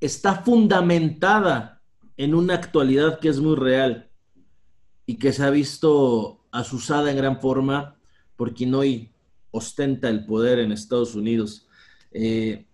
[0.01, 1.83] está fundamentada
[2.17, 4.11] en una actualidad que es muy real
[5.07, 7.97] y que se ha visto asusada en gran forma
[8.37, 9.13] por quien hoy
[9.51, 11.69] ostenta el poder en Estados Unidos.
[12.11, 12.67] Eh,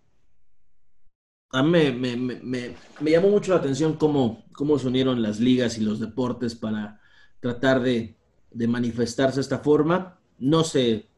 [1.51, 6.01] a mí me, llamó mucho la atención cómo, cómo se unieron las ligas y los
[6.01, 7.01] deportes para
[7.41, 8.17] tratar de,
[8.55, 10.19] manifestarse de esta forma.
[10.39, 11.09] No se,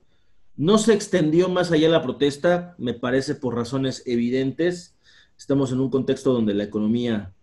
[0.57, 4.94] no se extendió más allá la protesta, me parece por razones evidentes
[5.37, 7.35] Estamos en un contexto donde la economía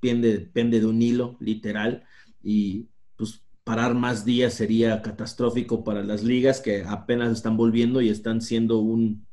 [0.00, 2.04] pende, de un hilo, literal,
[2.42, 2.86] y
[3.16, 8.40] pues parar más días sería catastrófico para las ligas que apenas están volviendo y están
[8.40, 9.26] siendo un,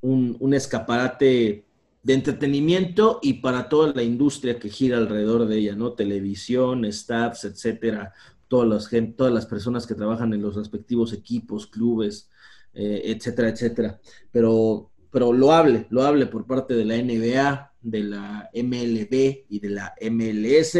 [0.00, 1.64] un, escaparate
[2.02, 5.94] de entretenimiento y para toda la industria que gira alrededor de ella, ¿no?
[5.94, 8.12] Televisión, staffs, etcétera,
[8.46, 12.30] todas las, todas las personas que trabajan en los respectivos equipos, clubes,
[12.74, 14.00] eh, etcétera, etcétera.
[14.30, 19.60] Pero pero lo hable, lo hable por parte de la NBA, de la MLB y
[19.60, 20.76] de la MLS.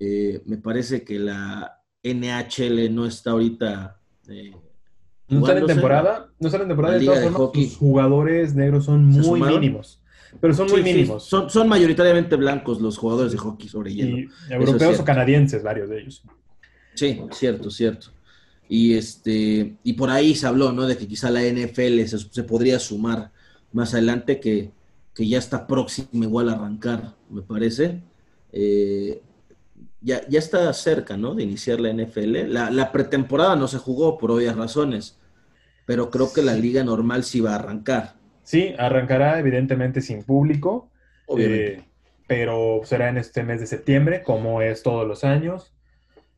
[0.00, 4.00] Eh, me parece que la NHL no está ahorita.
[4.28, 4.52] Eh,
[5.28, 9.06] no sale en temporada, no sale en temporada de todas formas, sus jugadores negros son
[9.06, 10.00] muy mínimos.
[10.40, 11.24] Pero son muy mínimos.
[11.24, 14.18] Son, son, mayoritariamente blancos los jugadores de hockey sobre hielo.
[14.18, 16.24] Y europeos o canadienses, varios de ellos.
[16.94, 18.08] Sí, cierto, cierto.
[18.68, 20.86] Y este, y por ahí se habló, ¿no?
[20.86, 23.30] De que quizá la NFL se podría sumar
[23.74, 24.70] más adelante que,
[25.16, 28.00] ya está próximo igual a arrancar, me parece.
[28.52, 29.20] Eh,
[30.00, 31.34] ya, ya, está cerca, ¿no?
[31.34, 32.52] De iniciar la NFL.
[32.52, 35.18] La, pretemporada no se jugó por obvias razones,
[35.86, 38.14] pero creo que la liga normal sí va a arrancar.
[38.42, 40.90] Sí, arrancará evidentemente sin público,
[41.36, 41.82] eh,
[42.26, 45.74] pero será en este mes de septiembre, como es todos los años.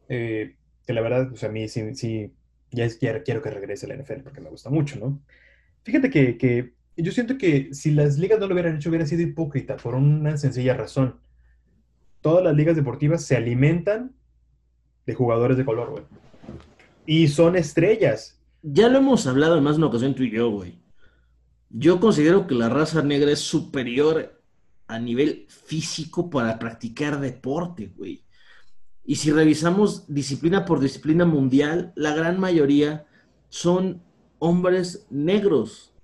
[0.08, 0.56] Eh,
[0.86, 2.32] que la verdad, pues a mí sí, sí
[2.70, 5.20] ya quiero, quiero, que regrese la NFL porque me gusta mucho, ¿no?
[5.82, 9.22] Fíjate que, que yo siento que si las ligas no lo hubieran hecho, hubiera sido
[9.22, 11.16] hipócrita por una sencilla razón.
[12.20, 14.14] Todas las ligas deportivas se alimentan
[15.04, 16.04] de jugadores de color, güey.
[17.06, 18.40] Y son estrellas.
[18.62, 20.80] Ya lo hemos hablado en más de una ocasión tú y yo, güey.
[21.70, 24.40] Yo considero que la raza negra es superior
[24.88, 28.24] a nivel físico para practicar deporte, güey.
[29.04, 33.06] Y si revisamos disciplina por disciplina mundial, la gran mayoría
[33.48, 34.02] son
[34.38, 35.94] hombres negros.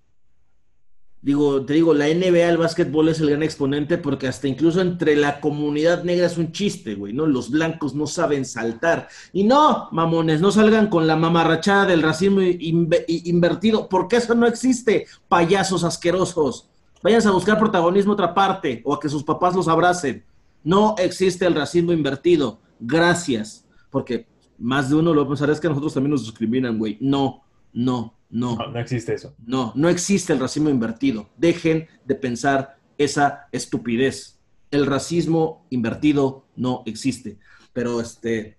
[1.23, 5.15] Digo, te digo, la NBA, el básquetbol es el gran exponente porque hasta incluso entre
[5.15, 7.27] la comunidad negra es un chiste, güey, ¿no?
[7.27, 9.07] Los blancos no saben saltar.
[9.33, 15.07] Y no, mamones, no salgan con la mamarrachada del racismo invertido, porque eso no existe,
[15.29, 16.69] payasos asquerosos.
[17.05, 20.25] Váyanse a buscar protagonismo otra parte o a que sus papás los abracen.
[20.65, 22.59] No existe el racismo invertido.
[22.81, 23.65] Gracias.
[23.91, 24.27] Porque
[24.59, 26.99] más de uno lo pensará es que a nosotros también nos discriminan, güey.
[27.01, 27.43] No,
[27.73, 28.57] no, No.
[28.57, 29.35] No, no existe eso.
[29.47, 31.29] No, no existe el racismo invertido.
[31.37, 34.41] Dejen de pensar esa estupidez.
[34.71, 37.39] El racismo invertido no existe.
[37.73, 38.59] Pero, este,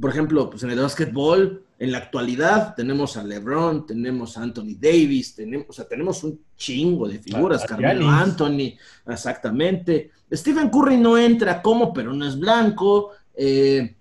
[0.00, 4.74] por ejemplo, pues en el básquetbol, en la actualidad, tenemos a LeBron, tenemos a Anthony
[4.78, 7.62] Davis, tenemos, o sea, tenemos un chingo de figuras.
[7.64, 8.08] A- Carmelo.
[8.08, 8.74] Anthony,
[9.06, 10.10] exactamente.
[10.32, 13.10] Stephen Curry no entra como, pero no es blanco.
[13.34, 13.94] Eh,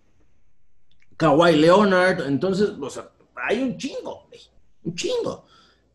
[1.18, 4.39] Kawhi Leonard, entonces, o sea, hay un chingo, güey,
[4.86, 5.46] un chingo.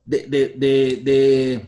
[0.05, 1.67] De, de, de, de,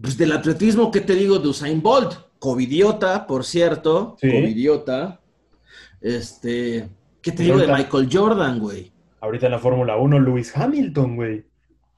[0.00, 1.38] pues del atletismo, ¿qué te digo?
[1.38, 4.28] De Usain Bolt, covidiota, por cierto, Sí.
[4.30, 5.20] covidiota.
[6.00, 6.88] Este,
[7.22, 8.92] ¿qué te digo de Michael Jordan, güey?
[9.20, 11.44] Ahorita en la Fórmula 1, Lewis Hamilton, güey.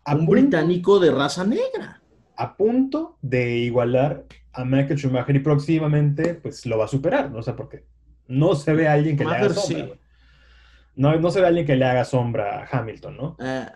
[0.05, 2.03] A Un punto- británico de raza negra.
[2.39, 7.39] a punto de igualar a Michael Schumacher y próximamente pues lo va a superar, ¿no?
[7.39, 7.85] O sea, porque
[8.29, 9.93] no se ve a alguien que le haga sombra, sí.
[10.97, 13.37] No, no se ve a alguien que le haga sombra a Hamilton, ¿no?
[13.39, 13.67] Eh,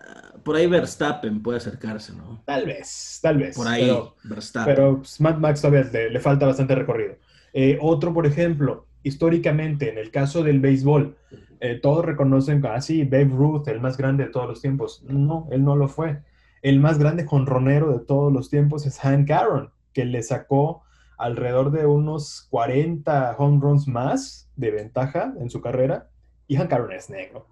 [0.43, 2.43] por ahí Verstappen puede acercarse, ¿no?
[2.47, 3.57] Tal vez, tal vez.
[3.57, 4.75] Por ahí Pero, Verstappen.
[4.75, 7.17] pero pues, Mad Max todavía le, le falta bastante recorrido.
[7.53, 11.17] Eh, otro, por ejemplo, históricamente, en el caso del béisbol,
[11.61, 15.03] eh, todos reconocen, ah, sí, Babe Ruth, el más grande de todos los tiempos.
[15.07, 16.23] No, él no lo fue.
[16.63, 20.83] El más grande jonronero de todos los tiempos es Hank Aaron, que le sacó
[21.19, 26.09] alrededor de unos 40 home runs más de ventaja en su carrera.
[26.51, 27.47] Y Hank Aaron es negro.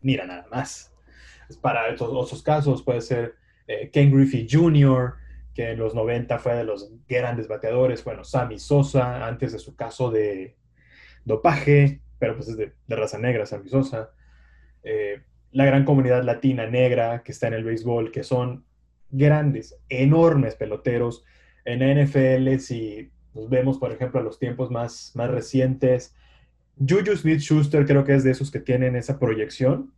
[0.00, 0.94] Mira, nada más.
[1.60, 3.34] Para estos otros casos puede ser
[3.66, 5.14] eh, Ken Griffey Jr.,
[5.52, 8.04] que en los 90 fue de los grandes bateadores.
[8.04, 10.56] Bueno, Sammy Sosa, antes de su caso de
[11.24, 14.12] dopaje, pero pues es de, de raza negra, Sammy Sosa.
[14.84, 18.64] Eh, la gran comunidad latina negra que está en el béisbol, que son
[19.10, 21.24] grandes, enormes peloteros.
[21.64, 26.14] En NFL, si nos vemos, por ejemplo, a los tiempos más, más recientes,
[26.78, 29.92] Juju Smith-Schuster creo que es de esos que tienen esa proyección.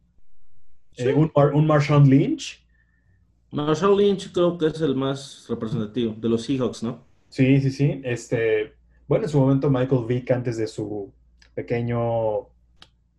[0.93, 1.05] Sí.
[1.05, 2.67] Eh, un, un Marshawn Lynch,
[3.51, 7.05] Marshall Lynch creo que es el más representativo de los Seahawks, ¿no?
[7.29, 8.01] Sí, sí, sí.
[8.05, 8.75] Este,
[9.07, 11.13] bueno, en su momento Michael Vick, antes de su
[11.55, 12.49] pequeño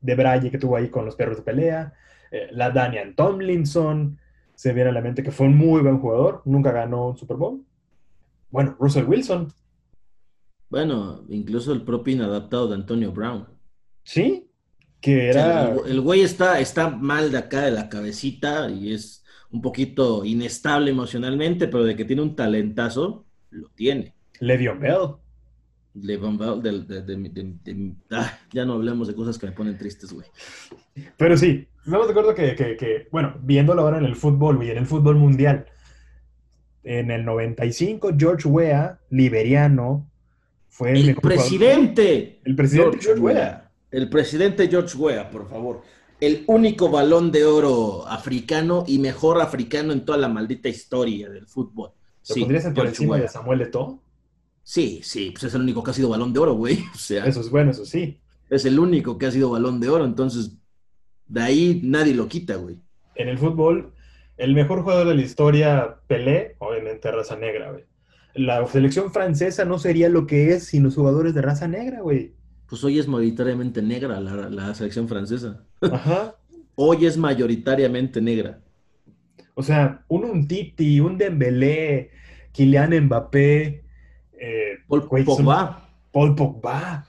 [0.01, 1.93] debraye que tuvo ahí con los perros de pelea,
[2.32, 4.20] eh, la Daniel Tomlinson,
[4.53, 7.38] se viene a la mente que fue un muy buen jugador, nunca ganó un Super
[7.38, 7.64] Bowl.
[8.51, 9.51] Bueno, Russell Wilson,
[10.70, 13.47] Bueno, incluso el propio inadaptado de Antonio Brown.
[14.03, 14.43] sí,
[14.99, 18.93] que O sea, era, el, güey está, está mal de acá de la cabecita y
[18.93, 24.15] es un poquito inestable emocionalmente, pero de que tiene un talentazo, lo tiene.
[24.39, 24.97] Le'Veon Bell.
[25.93, 29.51] Le'Veon Bell, del- de- de- de- de- ah, ya no hablemos de cosas que me
[29.51, 30.28] ponen tristes, güey.
[31.15, 34.72] Pero sí, estamos de acuerdo que, que- que, bueno, viéndolo ahora en el fútbol y
[34.72, 35.68] en el fútbol mundial,
[36.84, 40.09] en el 95, George Weah, liberiano,
[40.78, 42.39] fue el, El mejor presidente.
[42.45, 43.36] El presidente George Weah.
[43.36, 43.71] Weah.
[43.91, 45.82] El presidente George Weah, por favor.
[46.19, 51.47] El único balón de oro africano y mejor africano en toda la maldita historia del
[51.47, 51.91] fútbol.
[52.30, 53.21] ¿Lo Sí, pondrías por George encima Weah.
[53.23, 54.01] de Samuel Eto'o?
[54.63, 56.80] Sí, sí, pues es el único que ha sido balón de oro, güey.
[56.93, 58.19] O sea, Eso es bueno, eso sí.
[58.49, 60.51] es el único que ha sido balón de oro, entonces
[61.28, 62.78] de ahí nadie lo quita, güey.
[63.15, 63.93] En el fútbol,
[64.38, 67.86] el mejor jugador de la historia, Pelé, obviamente raza negra, güey.
[68.38, 72.34] La selección francesa no sería lo que es sin los jugadores de raza negra, güey.
[72.70, 75.64] Pues hoy es mayoritariamente negra la, la selección francesa.
[75.82, 76.36] Ajá.
[76.80, 78.62] Hoy es mayoritariamente negra.
[79.56, 82.12] O sea, un Umtiti, un Dembélé,
[82.52, 83.84] Kylian Mbappé,
[84.40, 85.90] eh, Paul son- Pogba.
[86.12, 87.08] Paul Pogba.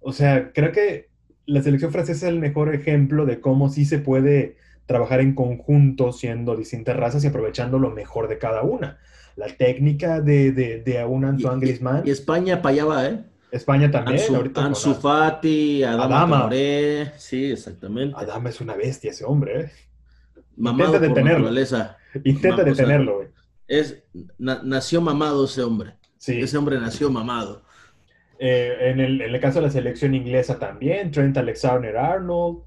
[0.00, 1.10] O sea, creo que
[1.46, 4.56] la selección francesa es el mejor ejemplo de cómo sí se puede
[4.86, 8.98] trabajar en conjunto siendo distintas razas y aprovechando lo mejor de cada una.
[9.36, 13.24] La técnica de, de, de un Antoine Griezmann, Y España para allá va, ¿eh?
[13.50, 16.50] España también, Ansu, ahorita Ansu Fati, Adama, Adama.
[17.16, 18.14] Sí, exactamente.
[18.18, 19.70] Adama es una bestia ese hombre, ¿eh?
[20.56, 21.50] Mamado Intenta detenerlo.
[22.24, 23.28] Intenta Ma- o sea, detenerlo, güey.
[23.66, 24.02] Es,
[24.38, 25.94] na- nació mamado ese hombre.
[26.18, 26.40] Sí.
[26.40, 27.62] Ese hombre nació mamado.
[28.38, 32.58] Eh, en, el, en el caso de la selección inglesa también, Trent Alexander-Arnold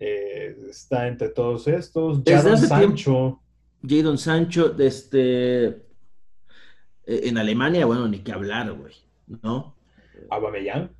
[0.00, 2.22] eh, está entre todos estos.
[2.24, 3.40] Jadon Sancho.
[3.86, 5.76] Jadon Sancho, este, eh,
[7.06, 8.94] en Alemania, bueno, ni que hablar, güey,
[9.42, 9.76] ¿no?
[10.30, 10.90] Aubameyang.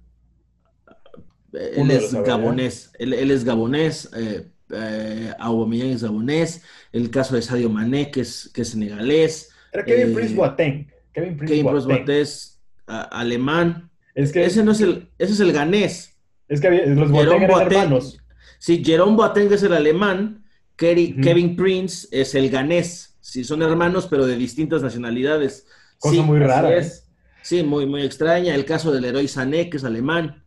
[1.53, 7.35] Eh, Él es gabonés, él, él es gabonés, eh, eh, Aubameyang es gabonés, el caso
[7.35, 10.89] de Sadio Mané, que es, que es senegalés, Era Kevin Eh, Prince Boateng.
[11.13, 11.89] Kevin Prince Kevin Boateng.
[11.89, 16.15] Boateng es a- alemán, Es que, ese no es el, ese es el ganés,
[16.49, 18.19] es que había- los Boateng Jerome eran Boateng, hermanos.
[18.59, 20.45] Sí, Jerome Boateng es el alemán.
[20.77, 25.67] Kevin Prince es el ganés, sí, son hermanos, pero de distintas nacionalidades.
[25.99, 26.79] Cosa Sí, muy rara, ¿eh?
[26.79, 27.09] es.
[27.43, 28.55] Sí, muy, muy extraña.
[28.55, 30.45] El caso del héroe Sané, que es alemán.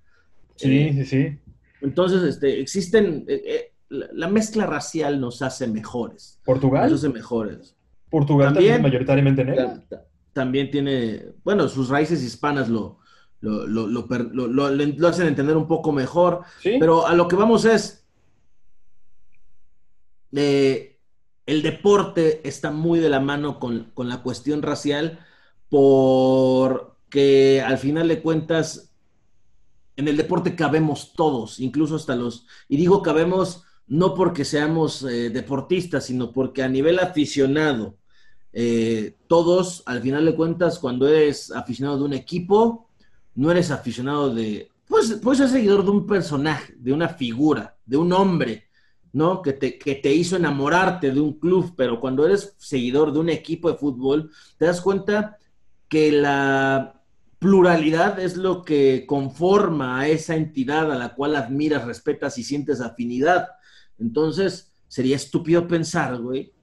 [0.56, 1.40] Sí, Eh, sí, sí.
[1.82, 6.40] entonces, este, existen, eh, eh, la, mezcla racial nos hace mejores.
[6.46, 6.90] ¿Portugal?
[6.90, 7.76] Nos hace mejores.
[8.10, 9.82] ¿Portugal también, mayoritariamente negro?
[10.34, 13.00] También tiene, bueno, sus raíces hispanas lo,
[13.42, 16.42] lo, lo, lo, hacen entender un poco mejor.
[16.64, 18.01] Pero a lo que vamos es,
[20.32, 25.20] el deporte está muy de la mano con, con la cuestión racial
[25.70, 28.94] porque al final de cuentas
[29.96, 35.30] en el deporte cabemos todos, incluso hasta los, y digo cabemos no porque seamos eh,
[35.30, 37.98] deportistas, sino porque a nivel aficionado,
[38.54, 42.90] eh, todos, al final de cuentas, cuando eres aficionado de un equipo,
[43.36, 47.98] no eres aficionado de, pues puedes ser seguidor de un personaje, de una figura, de
[47.98, 48.70] un hombre,
[49.14, 49.42] ¿no?
[49.42, 53.30] Que te, que te hizo enamorarte de un club, pero cuando eres seguidor de un
[53.30, 55.38] equipo de fútbol, te das cuenta
[55.88, 57.02] que la
[57.40, 62.82] pluralidad es lo que conforma a esa entidad a la cual admiras, respetas y sientes
[62.82, 63.48] afinidad.
[63.98, 66.54] Entonces, sería estúpido pensar, güey,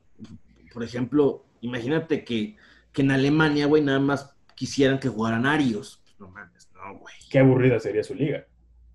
[0.72, 2.56] por ejemplo, imagínate que,
[2.94, 6.02] en Alemania, güey, nada más quisieran que jugaran arios.
[6.18, 7.14] No mames, no, güey.
[7.30, 8.44] Qué aburrida sería su liga.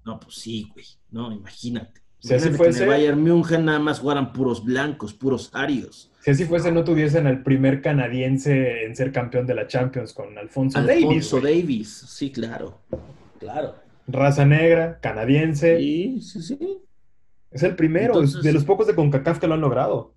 [0.06, 0.86] No, pues sí, güey.
[1.10, 2.03] No, imagínate.
[2.24, 2.80] Si así fuese...
[2.80, 6.10] Que en el Bayern München nada más jugaran puros blancos, puros arios.
[6.22, 10.38] Si así fuese, no tuviesen al primer canadiense en ser campeón de la Champions con
[10.38, 11.04] Alfonso, Davis.
[11.04, 12.80] Alfonso Davis, sí, claro.
[13.40, 13.76] Claro.
[14.08, 15.78] Raza negra, canadiense.
[15.80, 16.78] Sí, sí, sí.
[17.52, 20.14] Es el primero, de los pocos de CONCACAF que lo han logrado.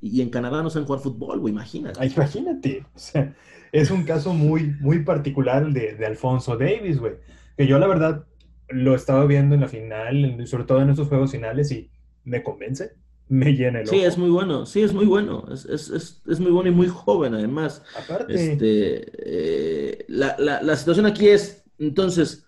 [0.00, 2.06] Y en Canadá no saben jugar fútbol, güey, imagínate.
[2.06, 2.84] imagínate.
[2.94, 3.34] O sea,
[3.72, 7.14] es un caso muy, muy particular de, de Alfonso Davis, güey.
[7.56, 8.26] Que yo, la verdad,
[8.68, 11.90] lo estaba viendo en la final, sobre todo en estos juegos finales, y
[12.24, 12.92] me convence,
[13.28, 16.40] me llena el Sí, es muy bueno, sí, es muy bueno, es, es, es, es
[16.40, 17.82] muy bueno y muy joven además.
[17.96, 18.34] Aparte.
[18.34, 22.46] Este, eh, la, la, la situación aquí es, entonces,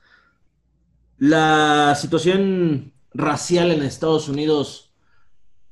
[1.19, 4.93] la situación racial en Estados Unidos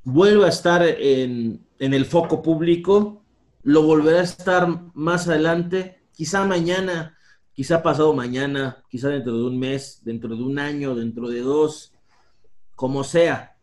[0.05, 3.25] vuelve a estar en, en el foco público,
[3.63, 7.17] lo volverá a estar más adelante, quizá mañana
[7.63, 11.93] quizá pasado mañana, quizá dentro de un mes, dentro de un año, dentro de dos,
[12.75, 13.57] como sea,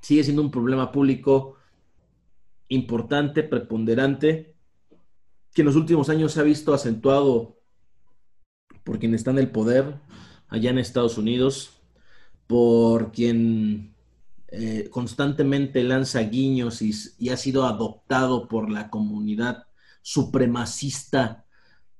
[0.00, 1.56] sigue siendo un problema público
[2.66, 4.56] importante, preponderante,
[5.54, 7.60] que en los últimos años se ha visto acentuado
[8.82, 10.00] por quien está en el poder
[10.48, 11.80] allá en Estados Unidos,
[12.48, 13.94] por quien
[14.48, 19.68] eh, constantemente lanza guiños y, y, ha sido adoptado por la comunidad
[20.02, 21.44] supremacista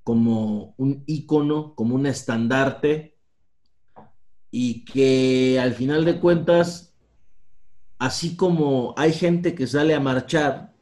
[0.03, 3.17] como un ícono, como un estandarte,
[4.51, 6.95] y que al final de cuentas,
[7.99, 10.75] así como hay gente que sale a marchar,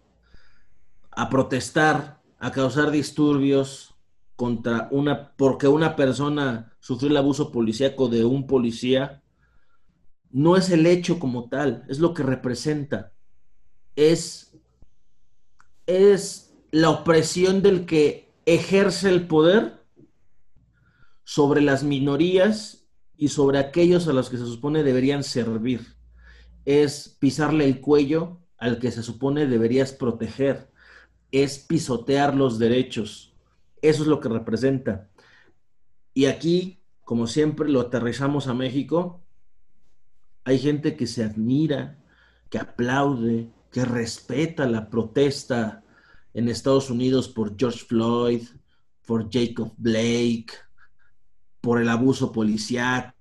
[1.10, 3.94] a protestar, a causar disturbios
[4.36, 9.22] contra una, porque una persona sufrió el abuso policíaco de un policía,
[10.30, 13.12] no es el hecho como tal, es lo que representa.
[13.96, 14.56] Es,
[15.86, 19.84] es la opresión del que ejerce el poder
[21.22, 25.96] sobre las minorías y sobre aquellos a los que se supone deberían servir.
[26.64, 30.70] Es pisarle el cuello al que se supone deberías proteger.
[31.30, 33.34] Es pisotear los derechos.
[33.82, 35.11] Eso es lo que representa.
[36.14, 39.22] Y aquí, como siempre, lo aterrizamos a México.
[40.44, 41.99] Hay gente que se admira,
[42.49, 45.84] que aplaude, que respeta la protesta
[46.39, 48.43] en Estados Unidos por George Floyd,
[49.05, 50.53] por Jacob Blake,
[51.61, 53.12] por el abuso policial.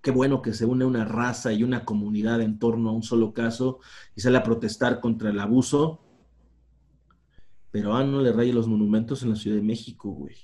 [0.00, 3.32] Qué bueno que se une una raza y una comunidad en torno a un solo
[3.32, 3.80] caso
[4.14, 6.00] y sale a protestar contra el abuso.
[7.72, 10.36] Pero ah, no le raye los monumentos en la Ciudad de México, güey.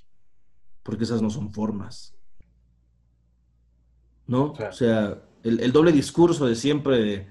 [0.83, 2.17] Porque esas no son formas.
[4.27, 4.55] ¿No?
[4.55, 7.29] O sea, el, el doble discurso de siempre de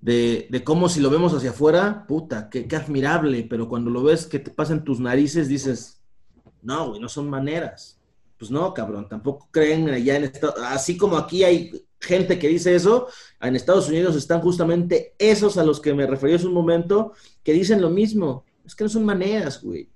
[0.00, 4.38] de, cómo si lo vemos hacia afuera, puta, qué, admirable, pero cuando lo ves que
[4.38, 6.00] te pasan tus narices, dices,
[6.62, 8.00] no, güey, no son maneras.
[8.38, 12.74] Pues no, cabrón, tampoco creen allá en Estados así como aquí hay gente que dice
[12.74, 13.08] eso,
[13.40, 17.52] en Estados Unidos están justamente esos a los que me referí hace un momento, que
[17.52, 18.44] dicen lo mismo.
[18.64, 19.88] Es que no son maneras, güey.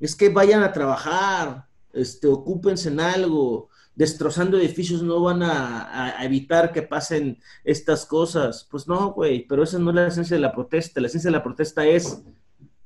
[0.00, 6.72] Es que vayan a trabajar, este, ocúpense en algo, destrozando edificios no van a, evitar
[6.72, 8.66] que pasen estas cosas.
[8.70, 11.00] Pues no, güey, pero esa no es la esencia de la protesta.
[11.00, 12.22] La esencia de la protesta es,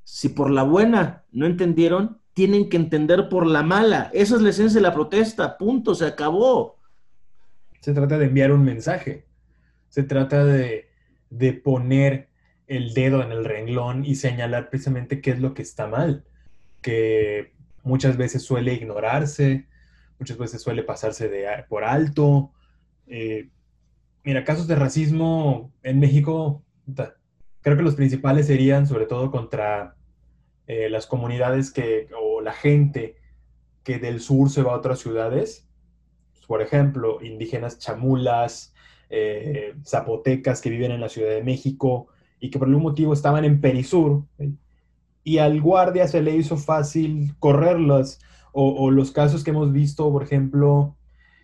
[0.04, 4.10] si por la buena no entendieron, tienen que entender por la mala.
[4.12, 6.78] Esa es la esencia de la protesta, punto, se acabó.
[7.80, 9.26] Se trata de enviar un mensaje,
[9.88, 10.88] se trata de,
[11.30, 12.28] de poner
[12.66, 16.24] el dedo en el renglón y señalar precisamente qué es lo que está mal,
[16.82, 17.52] que
[17.82, 19.66] muchas veces suele ignorarse,
[20.18, 22.52] muchas veces suele pasarse de, por alto.
[23.06, 23.48] Eh,
[24.28, 26.62] Mira, casos de racismo en México,
[27.62, 29.96] creo que los principales serían sobre todo contra
[30.66, 33.16] eh, las comunidades que, o la gente
[33.82, 35.66] que del sur se va a otras ciudades.
[36.46, 38.74] Por ejemplo, indígenas chamulas,
[39.08, 42.08] eh, zapotecas que viven en la Ciudad de México
[42.38, 44.24] y que por algún motivo estaban en Perisur.
[45.24, 48.20] Y al guardia se le hizo fácil correrlas.
[48.60, 50.96] O, los casos que hemos visto, por ejemplo,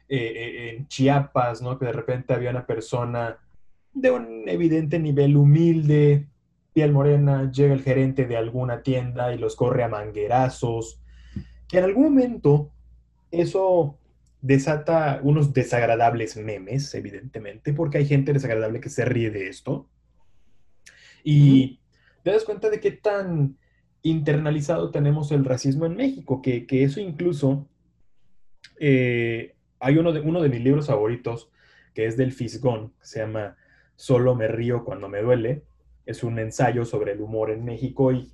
[0.09, 1.79] eh, en Chiapas, ¿no?
[1.79, 3.39] Que de repente había una persona
[3.93, 6.27] de un evidente nivel humilde,
[6.73, 11.01] piel morena, llega el gerente de alguna tienda y los corre a manguerazos,
[11.69, 12.73] que en algún momento
[13.31, 13.97] eso
[14.41, 19.89] desata unos desagradables memes, evidentemente, porque hay gente desagradable que se ríe de esto.
[21.23, 21.81] Y
[22.25, 23.57] te das cuenta de qué tan
[24.05, 27.67] internalizado tenemos el racismo en México, que, eso incluso,
[28.79, 31.51] eh, hay uno de, uno de mis libros favoritos,
[31.95, 33.57] que es del Fisgón, que se llama
[33.97, 35.63] Solo me río cuando me duele,
[36.05, 38.31] es un ensayo sobre el humor en México y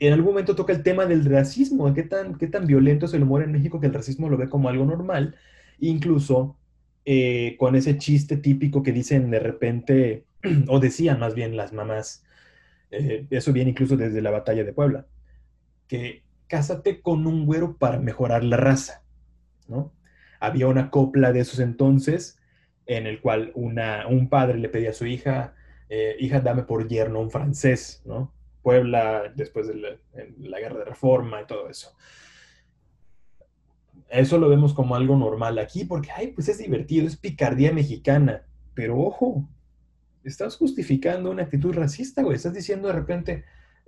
[0.00, 3.22] en algún momento toca el tema del racismo, qué tan, qué tan violento es el
[3.22, 5.36] humor en México que el racismo lo ve como algo normal,
[5.78, 6.56] incluso
[7.04, 10.24] eh, con ese chiste típico que dicen de repente,
[10.68, 12.24] o decían más bien las mamás,
[12.90, 15.06] eh, eso viene incluso desde la batalla de Puebla,
[16.46, 19.02] cásate con un güero para mejorar la raza,
[19.68, 19.92] ¿no?
[20.40, 22.38] Había una copla de esos entonces
[22.86, 25.54] en el cual una, un padre le pedía a su hija,
[25.88, 28.32] eh, hija, dame por yerno un francés, ¿no?
[28.62, 31.94] Puebla, después de la, guerra de reforma y todo eso.
[34.08, 38.44] Eso lo vemos como algo normal aquí porque, ay, pues es divertido, es picardía mexicana.
[38.74, 39.48] Pero ojo,
[40.22, 42.36] estás justificando una actitud racista, güey.
[42.36, 43.44] Estás diciendo de repente,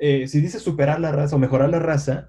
[0.07, 2.28] eh, si dices superar la raza o mejorar la raza,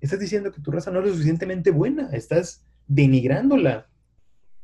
[0.00, 2.10] estás diciendo que tu raza no es lo suficientemente buena.
[2.10, 3.86] Estás denigrándola.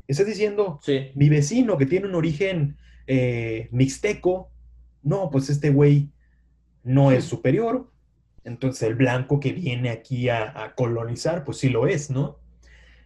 [0.09, 0.80] Estás diciendo,
[1.14, 2.76] mi vecino que tiene un origen
[3.07, 4.51] eh, mixteco,
[5.05, 6.11] no, pues este güey
[6.82, 7.93] no es superior,
[8.43, 12.40] entonces el blanco que viene aquí a, colonizar, pues sí lo es, ¿no?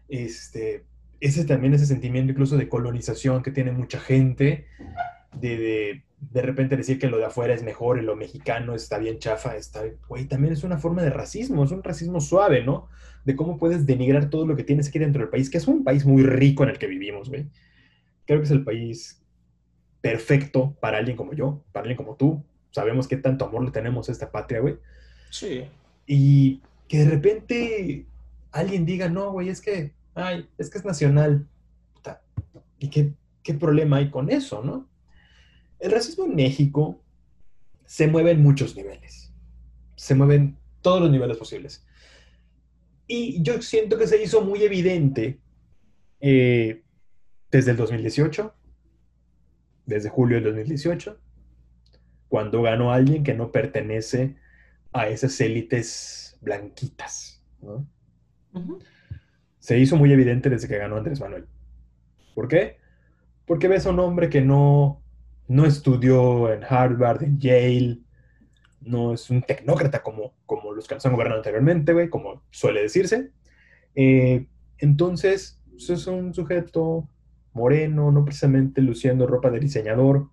[0.08, 0.86] Este,
[1.20, 4.66] ese también ese sentimiento incluso de colonización que tiene mucha gente,
[5.40, 9.18] de, de, repente decir que lo de afuera es mejor y lo mexicano está bien
[9.18, 12.88] chafa, está, güey, también es una forma de racismo, es un racismo suave, ¿no?
[13.24, 15.84] De cómo puedes denigrar todo lo que tienes aquí dentro del país, que es un
[15.84, 17.48] país muy rico en el que vivimos, güey.
[18.26, 19.22] Creo que es el país
[20.00, 22.44] perfecto para alguien como yo, para alguien como tú.
[22.70, 24.76] Sabemos qué tanto amor le tenemos a esta patria, güey.
[25.30, 25.64] Sí.
[26.06, 28.06] Y que de repente
[28.52, 31.48] alguien diga, no, güey, es que, ay, es que es nacional.
[32.78, 33.12] ¿Y qué,
[33.42, 34.86] qué problema hay con eso, no?
[35.78, 37.02] El racismo en México
[37.84, 39.32] se mueve en muchos niveles.
[39.94, 41.86] Se mueven todos los niveles posibles.
[43.06, 45.40] Y yo siento que se hizo muy evidente
[46.20, 46.82] eh,
[47.50, 48.54] desde el 2018,
[49.86, 51.20] desde julio del 2018,
[52.28, 54.36] cuando ganó alguien que no pertenece
[54.92, 57.42] a esas élites blanquitas.
[59.58, 61.46] Se hizo muy evidente desde que ganó Andrés Manuel.
[62.34, 62.78] ¿Por qué?
[63.46, 65.02] Porque ves a un hombre que no,
[65.48, 68.00] no estudió en Harvard, en Yale,
[68.80, 72.82] no es un tecnócrata como, como los que nos han gobernado anteriormente, güey, como suele
[72.82, 73.32] decirse.
[73.94, 74.46] Eh,
[74.78, 77.08] entonces, pues, es un sujeto
[77.52, 80.30] moreno, no precisamente luciendo ropa de diseñador,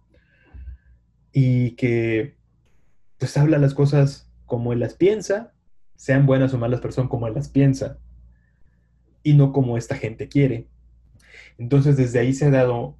[1.31, 2.37] y que
[3.17, 5.53] pues habla las cosas como él las piensa,
[5.95, 7.97] sean buenas o malas personas como él las piensa,
[9.23, 10.67] y no como esta gente quiere.
[11.57, 12.97] Entonces desde ahí se ha dado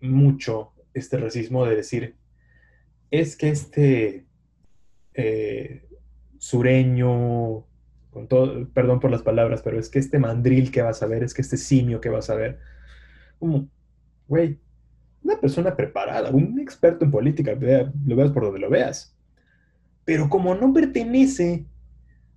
[0.00, 2.16] mucho este racismo de decir,
[3.10, 4.26] es que este
[5.14, 5.88] eh,
[6.38, 7.64] sureño,
[8.10, 11.22] con todo, perdón por las palabras, pero es que este mandril que vas a ver,
[11.22, 12.58] es que este simio que vas a ver,
[13.38, 13.68] como,
[14.28, 14.58] güey,
[15.22, 19.16] una persona preparada, un experto en política, lo veas por donde lo veas.
[20.04, 21.66] Pero como no pertenece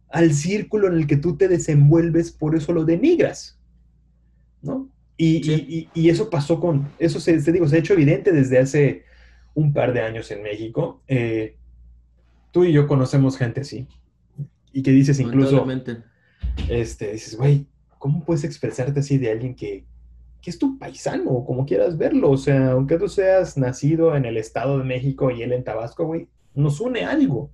[0.10, 3.60] al círculo en el que tú te desenvuelves, por eso lo denigras,
[4.61, 4.90] ¿no?
[5.21, 9.03] Y, eso pasó con, eso se, digo, se ha hecho evidente desde hace
[9.53, 11.03] un par de años en México.
[11.09, 11.57] Eh,
[12.51, 13.85] tú y yo conocemos gente así.
[14.71, 15.67] Y que dices incluso,
[16.69, 17.67] este, dices, güey,
[17.97, 19.83] ¿cómo puedes expresarte así de alguien que,
[20.41, 22.31] que es tu paisano, como quieras verlo.
[22.31, 26.05] O sea, aunque tú seas nacido en el Estado de México y él en Tabasco,
[26.05, 27.51] güey, nos une algo.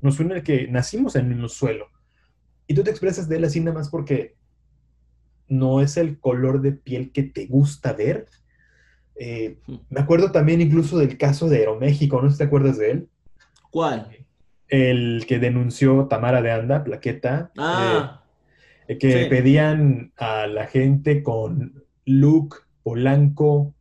[0.00, 1.88] Nos une el que nacimos en el suelo.
[2.66, 4.37] Y tú te expresas de él así nada más porque
[5.48, 8.28] no es el color de piel que te gusta ver.
[9.16, 9.74] Eh, hmm.
[9.90, 13.08] me acuerdo también incluso del caso de Aeroméxico, ¿no te acuerdas de él?
[13.70, 14.08] ¿Cuál?
[14.68, 17.50] El que denunció Tamara de Anda, Plaqueta.
[17.56, 18.22] Ah.
[18.86, 23.74] Eh, que pedían a la gente con look, polanco,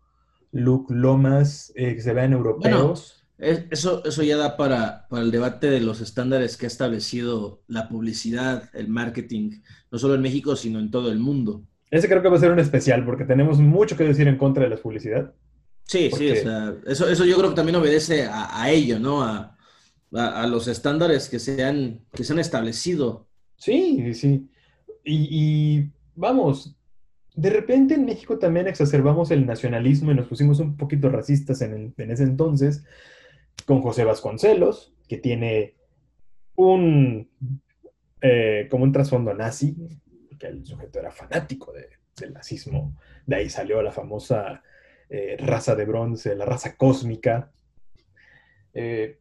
[0.51, 3.25] look lo más eh, que se vean europeos.
[3.37, 7.61] Es- Eso, eso ya da para, para el debate de los estándares que ha establecido
[7.67, 9.61] la publicidad, el marketing,
[9.91, 11.63] no solo en México, sino en todo el mundo.
[11.91, 14.63] Ese creo que va a ser un especial porque tenemos mucho que decir en contra
[14.63, 15.33] de la publicidad.
[15.85, 19.23] Sí, sí, o sea, eso, eso yo creo que también obedece a, a ello, ¿no?
[19.23, 19.55] A,
[20.13, 23.27] a- a los estándares que se han, que se han establecido.
[23.55, 24.49] Sí, sí, sí.
[25.05, 26.75] Y, y vamos,
[27.35, 31.73] de repente en México también exacerbamos el nacionalismo y nos pusimos un poquito racistas en,
[31.73, 32.83] el- en ese entonces
[33.67, 35.75] con José Vasconcelos, que tiene
[36.55, 37.29] un,
[38.21, 39.75] eh, como un trasfondo nazi,
[40.39, 42.95] que el sujeto era fanático de- del nazismo.
[43.27, 44.63] De ahí salió la famosa
[45.09, 47.51] eh, raza de bronce, la raza cósmica,
[48.73, 49.19] eh,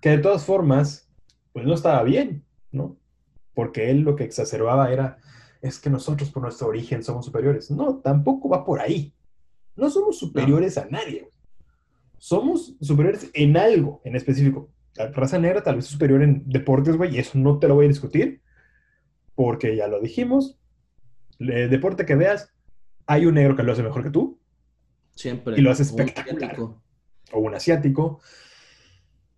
[0.00, 1.10] que de todas formas,
[1.52, 2.96] pues no estaba bien, ¿no?
[3.54, 5.18] Porque él lo que exacerbaba era,
[5.62, 7.70] es que nosotros por nuestro origen somos superiores.
[7.70, 9.14] No, tampoco va por ahí.
[9.74, 11.28] No somos superiores a nadie.
[12.18, 14.70] Somos superiores en algo en específico.
[14.94, 17.74] La raza negra tal vez es superior en deportes, güey, y eso no te lo
[17.74, 18.40] voy a discutir,
[19.34, 20.58] porque ya lo dijimos.
[21.38, 22.52] El deporte que veas,
[23.06, 24.40] hay un negro que lo hace mejor que tú,
[25.16, 25.56] Siempre.
[25.58, 26.36] Y lo hace Un espectacular.
[26.50, 26.82] asiático.
[27.32, 28.20] o un asiático,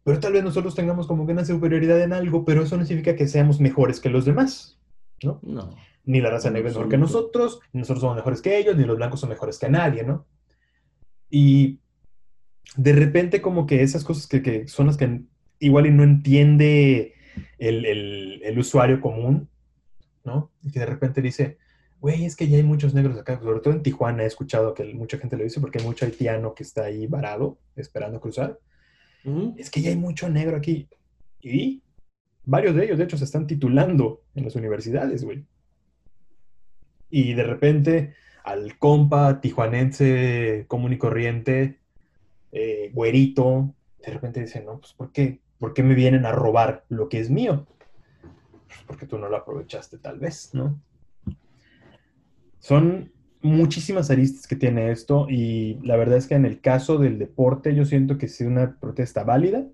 [0.02, 3.14] pero tal vez nosotros tengamos como que una superioridad en algo, pero eso no significa
[3.14, 4.80] que seamos mejores que los demás,
[5.22, 5.38] ¿no?
[5.42, 5.70] No.
[6.04, 8.84] Ni la raza negra es mejor que nosotros, ni nosotros somos mejores que ellos, ni
[8.84, 10.26] los blancos son mejores que nadie, ¿no?
[11.30, 11.78] Y
[12.76, 15.22] de repente como que esas cosas que, que son las que
[15.58, 17.14] igual y no entiende
[17.58, 19.48] el, el- el usuario común,
[20.24, 20.52] ¿no?
[20.62, 21.58] Y que de repente dice,
[22.00, 24.84] güey, es que ya hay muchos negros acá, sobre todo en Tijuana he escuchado que
[24.94, 28.58] mucha gente lo dice porque hay mucho haitiano que está ahí varado, esperando cruzar.
[29.24, 29.54] Ujú.
[29.58, 30.88] Es que ya hay mucho negro aquí.
[31.40, 31.82] Y
[32.44, 35.44] varios de ellos, de hecho, se están titulando en las universidades, güey.
[37.10, 38.14] Y de repente,
[38.44, 41.77] al compa tijuanense común y corriente,
[42.52, 45.40] eh, güerito, de repente dice, no, pues ¿por qué?
[45.58, 47.66] ¿Por qué me vienen a robar lo que es mío?
[48.68, 50.80] Pues porque tú no lo aprovechaste tal vez, ¿no?
[52.60, 57.18] Son muchísimas aristas que tiene esto y la verdad es que en el caso del
[57.18, 59.66] deporte yo siento que es una protesta válida,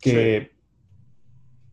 [0.00, 0.52] que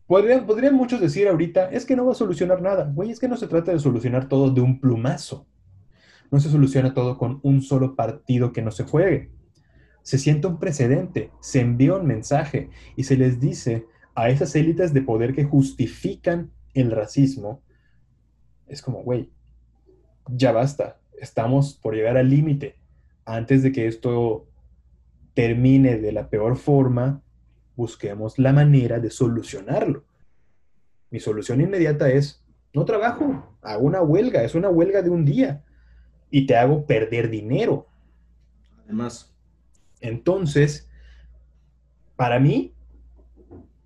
[0.06, 2.90] podrían, podrían muchos decir ahorita, es que no va a solucionar nada.
[2.92, 5.46] Güey, es que no se trata de solucionar todo de un plumazo.
[6.30, 9.30] No se soluciona todo con un solo partido que no se juegue.
[10.02, 14.92] Se siente un precedente, se envía un mensaje y se les dice a esas élites
[14.92, 17.62] de poder que justifican el racismo,
[18.66, 19.30] es como, güey,
[20.28, 22.76] ya basta, estamos por llegar al límite.
[23.24, 24.46] Antes de que esto
[25.34, 27.22] termine de la peor forma,
[27.76, 30.04] busquemos la manera de solucionarlo.
[31.10, 32.42] Mi solución inmediata es,
[32.72, 35.64] no trabajo, hago una huelga, es una huelga de un día
[36.30, 37.86] y te hago perder dinero.
[38.84, 39.31] Además,
[40.02, 40.90] Entonces,
[42.16, 42.74] para mí,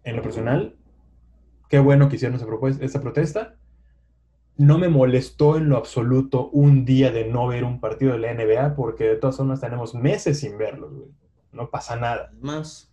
[0.02, 0.76] en lo personal,
[1.68, 2.36] qué bueno que hicieron
[2.80, 3.56] esa, protesta.
[4.56, 8.32] No me molestó en lo absoluto un día de no ver un partido de la
[8.32, 11.08] NBA, porque de todas formas tenemos meses sin verlos, güey.
[11.52, 12.30] No pasa nada.
[12.32, 12.92] además.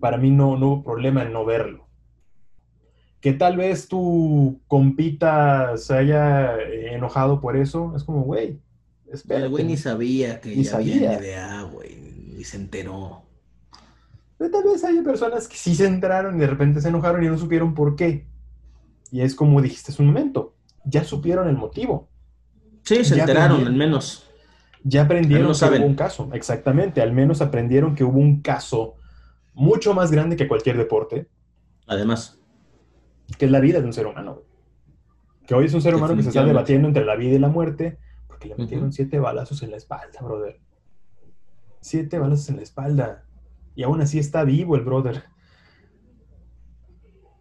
[0.00, 1.86] Para mí no, no hubo problema en no verlo.
[3.20, 8.60] Que tal vez tu compita se haya eh, enojado por eso, es como, güey,
[9.10, 9.46] espérate.
[9.46, 11.16] El güey ni sabía que Ni ya sabía.
[11.16, 11.83] había NBA, güey.
[12.44, 13.22] Se enteró.
[14.36, 17.28] Pero tal vez haya personas que sí se enteraron y de repente se enojaron y
[17.28, 18.26] no supieron por qué.
[19.10, 20.54] Y es como dijiste hace un momento,
[20.84, 22.08] ya supieron el motivo,
[22.82, 24.28] Sí, se Ya enteraron, al menos.
[24.82, 25.82] ya aprendieron menos que saben.
[25.82, 28.96] hubo un caso, exactamente, al menos aprendieron que hubo un caso
[29.54, 31.28] mucho más grande que cualquier deporte,
[31.86, 32.38] Además.
[33.38, 34.42] que es la vida de un ser humano.
[35.46, 37.48] Que hoy es un ser humano que se está debatiendo entre la vida y la
[37.48, 40.60] muerte porque le metieron siete balazos en la espalda, brother.
[41.84, 43.26] Siete balazos en la espalda.
[43.76, 45.24] Y aún así está vivo el brother.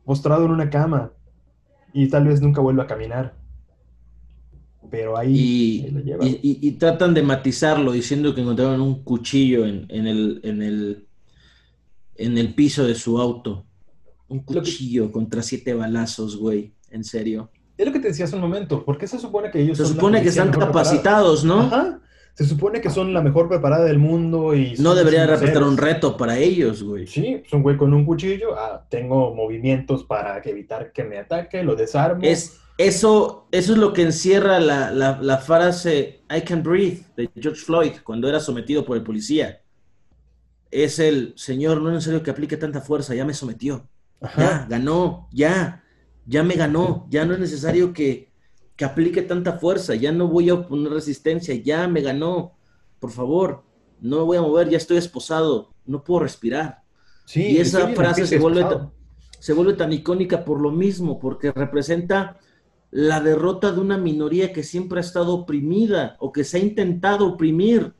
[0.04, 1.14] Postrado en una cama.
[1.94, 3.36] Y tal vez nunca vuelva a caminar.
[4.92, 6.26] Pero ahí, Y, ahí la lleva.
[6.26, 10.62] y- y- y tratan de matizarlo diciendo que encontraron un cuchillo en, en el, en,
[10.62, 11.08] el,
[12.16, 13.66] en el piso de su auto.
[14.28, 16.74] Un que- cuchillo contra siete balazos, güey.
[16.90, 17.50] En serio.
[17.78, 18.84] Es lo que te decía hace un momento.
[18.84, 21.62] ¿Por qué se supone que ellos Se son supone que están capacitados, ¿no?
[21.62, 22.02] Ajá.
[22.36, 26.18] Se supone que son la mejor preparada del mundo y No debería representar un reto
[26.18, 27.06] para ellos, güey.
[27.06, 28.56] Sí, es un güey con un cuchillo.
[28.58, 32.24] Ah, tengo movimientos para evitar que me ataque, lo desarmo.
[32.24, 37.30] Es, eso, eso es lo que encierra la, la- la frase I can breathe de
[37.40, 39.62] George Floyd cuando era sometido por el policía.
[40.72, 43.88] Es el señor, no es necesario que aplique tanta fuerza, ya me sometió.
[44.22, 44.42] Ajá.
[44.42, 45.84] Ya, ganó, ya,
[46.26, 48.33] ya me ganó, ya no es necesario que,
[48.76, 52.54] que aplique tanta fuerza, ya no voy a oponer resistencia, ya me ganó,
[53.00, 53.64] por favor.
[54.02, 56.84] no me voy a mover, ya estoy esposado, no puedo respirar.
[57.26, 58.88] Sí, y esa frase se vuelve, esposado.
[58.88, 58.94] ta-
[59.40, 62.38] se vuelve tan icónica por lo mismo, porque representa
[62.92, 67.26] la derrota de una minoría que siempre ha estado oprimida o que se ha intentado
[67.28, 67.94] oprimir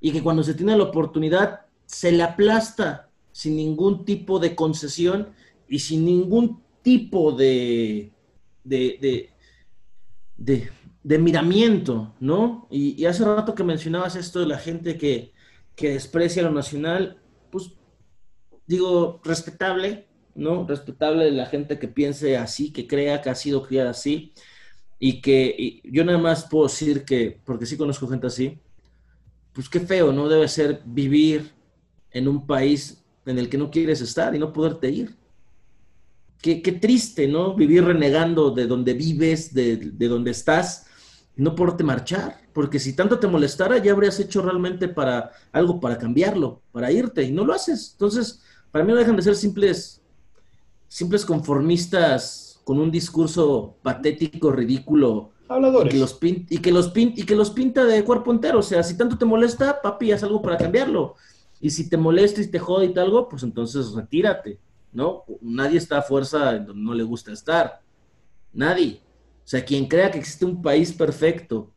[0.00, 5.28] y que cuando se tiene la oportunidad se le aplasta sin ningún tipo de concesión
[5.68, 8.12] y sin ningún tipo de,
[8.64, 9.30] de, de,
[10.36, 10.70] de-
[11.02, 12.66] de miramiento, ¿no?
[12.70, 15.32] Y, y hace rato que mencionabas esto de la gente que,
[15.76, 17.72] que desprecia lo nacional, pues
[18.66, 20.66] digo, respetable, ¿no?
[20.66, 24.34] Respetable la gente que piense así, que crea que ha sido criada así
[24.98, 28.60] y que yo nada más puedo decir que, porque sí conozco gente así,
[29.52, 30.28] pues qué feo, ¿no?
[30.28, 31.52] Debe ser vivir
[32.12, 35.16] en un país en el que no quieres estar y no poderte ir.
[36.46, 37.54] Qué, qué triste, ¿no?
[37.56, 40.86] Vivir renegando de donde vives, de, de donde estás,
[41.34, 45.98] no poderte marchar, porque si tanto te molestara, ya habrías hecho realmente para algo para
[45.98, 47.90] cambiarlo, para irte, y no lo haces.
[47.94, 50.02] Entonces, para mí no dejan de ser simples,
[50.88, 55.32] simples conformistas con un discurso patético, ridículo,
[55.78, 58.60] y que los pin- y que los pin- y que los pinta de cuerpo entero.
[58.60, 61.16] O sea, si tanto te molesta, papi, haz algo para cambiarlo.
[61.60, 64.60] Y si te molesta y te jode y algo, pues entonces retírate,
[64.96, 65.24] ¿no?
[65.42, 67.82] Nadie está a fuerza donde no le gusta estar.
[68.52, 69.02] Nadie.
[69.44, 71.70] O sea, quien crea que existe un país perfecto,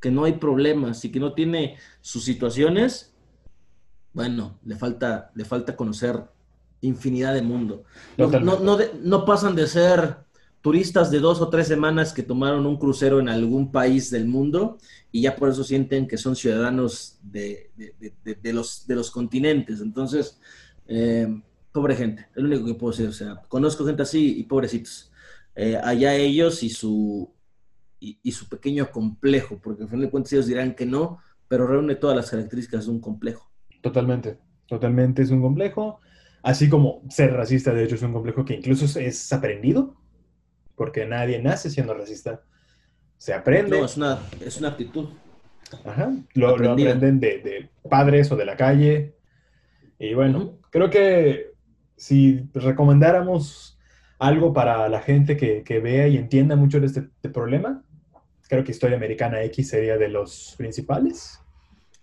[0.00, 3.14] que no hay problemas y que no tiene sus situaciones,
[4.12, 6.24] bueno, le falta, le falta conocer
[6.80, 7.84] infinidad de mundo.
[8.18, 10.16] No, no, no de- no pasan de ser
[10.62, 14.78] turistas de dos o tres semanas que tomaron un crucero en algún país del mundo
[15.10, 18.94] y ya por eso sienten que son ciudadanos de, de- de- de- de los, de
[18.96, 19.80] los continentes.
[19.80, 20.38] Entonces,
[20.86, 21.28] eh,
[21.72, 23.08] pobre gente, es lo único que puedo decir.
[23.08, 25.10] O sea, conozco gente así y pobrecitos.
[25.54, 27.34] Eh, allá ellos y su,
[28.00, 31.18] y, y su pequeño complejo, porque al final de cuentas ellos dirán que no,
[31.48, 33.50] pero reúne todas las características de un complejo.
[33.82, 36.00] Totalmente, totalmente es un complejo.
[36.42, 39.96] Así como ser racista, de hecho, es un complejo que incluso es- aprendido,
[40.74, 42.42] porque nadie nace siendo racista.
[43.18, 45.08] Se aprende, No, es una, es una actitud.
[45.84, 49.14] ajá, lo, lo aprenden de, de padres o de la calle.
[49.98, 50.60] Y bueno, Ujú.
[50.70, 51.51] creo que
[52.02, 53.78] si recomendáramos
[54.18, 57.84] algo para la gente que, que vea y entienda mucho de este, problema,
[58.48, 61.38] creo que Historia Americana X sería de los principales.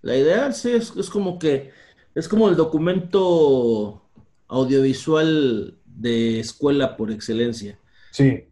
[0.01, 1.71] La idea sí es, es como que
[2.15, 4.09] es como el documento
[4.47, 7.77] audiovisual de escuela por excelencia.
[8.11, 8.45] Sí.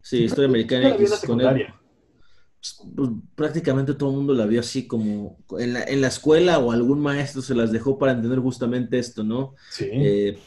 [0.00, 1.66] Sí, Historia Americana X con él.
[2.60, 2.96] Secundaria.
[2.96, 6.72] Pues, prácticamente todo el mundo la vio así como en la, en la escuela o
[6.72, 9.54] algún maestro se las dejó para entender justamente esto, ¿no?
[9.70, 9.88] Sí.
[9.90, 10.38] Eh,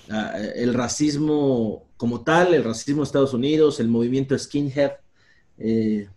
[0.55, 4.93] el racismo como tal, el racismo de Estados Unidos, el movimiento skinhead,
[5.57, 6.09] eh,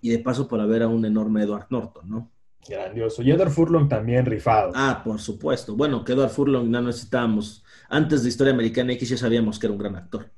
[0.00, 2.30] y de paso para ver a un enorme Edward Norton, ¿no?
[2.68, 3.22] Grandioso.
[3.22, 4.72] Y Edward Furlong también rifado.
[4.74, 5.74] Ah, por supuesto.
[5.74, 7.64] Bueno, que Edward Furlong no necesitábamos.
[7.88, 10.30] Antes de Historia Americana X ya sabíamos que era un gran actor.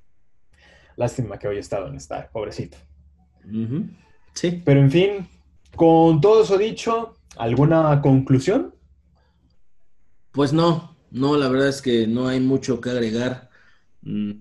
[0.97, 2.77] Lástima que hoy está donde está, pobrecito.
[4.35, 4.63] Sí.
[4.65, 5.29] Pero en fin,
[5.77, 8.75] con todo eso dicho, ¿alguna conclusión?
[10.33, 13.51] Pues no, no, la verdad es que no hay mucho que agregar.
[14.03, 14.33] Mm,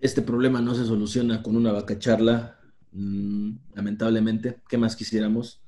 [0.00, 2.58] Este problema no se soluciona con una vaca charla,
[2.92, 4.62] mm, lamentablemente.
[4.68, 5.62] ¿Qué más quisiéramos?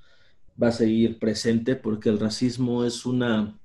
[0.63, 3.61] Va a seguir presente porque el racismo es una,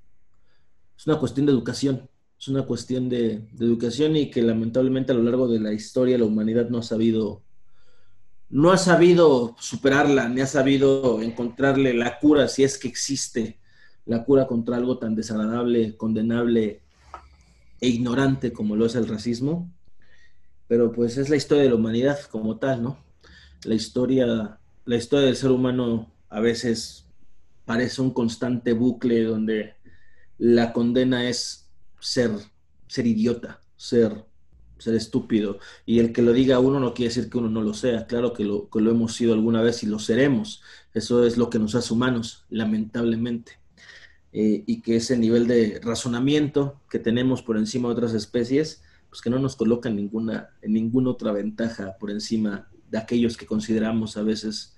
[0.98, 2.10] es una cuestión de educación.
[2.38, 6.18] Es una cuestión de, de educación y que lamentablemente a lo largo de la historia
[6.18, 7.43] la humanidad no ha sabido,
[8.54, 13.58] no ha sabido superarla, ni ha sabido encontrarle la cura si es que existe
[14.06, 16.80] la cura contra algo tan desagradable, condenable
[17.80, 19.72] e ignorante como lo es el racismo.
[20.68, 22.96] Pero pues es la historia de la humanidad como tal, ¿no?
[23.64, 27.08] La historia, la historia del ser humano a veces
[27.64, 29.74] parece un constante bucle donde
[30.38, 31.68] la condena es
[31.98, 32.30] ser,
[32.86, 34.24] ser idiota, ser,
[34.78, 35.58] ser estúpido.
[35.86, 38.06] Y el que lo diga uno no quiere decir que uno no lo sea.
[38.06, 40.62] Claro que lo, que lo hemos sido alguna vez y lo seremos.
[40.92, 43.64] Eso es lo que nos hace humanos, lamentablemente
[44.36, 49.22] eh, y que ese nivel de razonamiento que tenemos por encima de otras especies, pues
[49.22, 53.46] que no nos coloca en ninguna, en ninguna otra ventaja por encima de aquellos que
[53.46, 54.76] consideramos a veces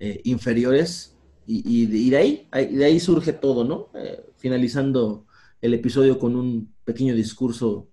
[0.00, 1.12] eh, inferiores.
[1.48, 3.90] Y, de, ahí, de ahí surge todo, ¿no?
[3.94, 5.26] Eh, finalizando
[5.60, 7.88] el episodio con un pequeño discurso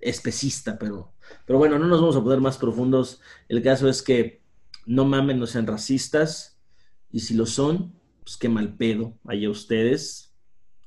[0.00, 1.12] especista, pero,
[1.46, 3.20] pero bueno, no nos vamos a poner más profundos.
[3.48, 4.40] El caso es que
[4.86, 6.58] no mamen, no sean racistas,
[7.10, 10.34] y si lo son, pues qué mal pedo allá ustedes,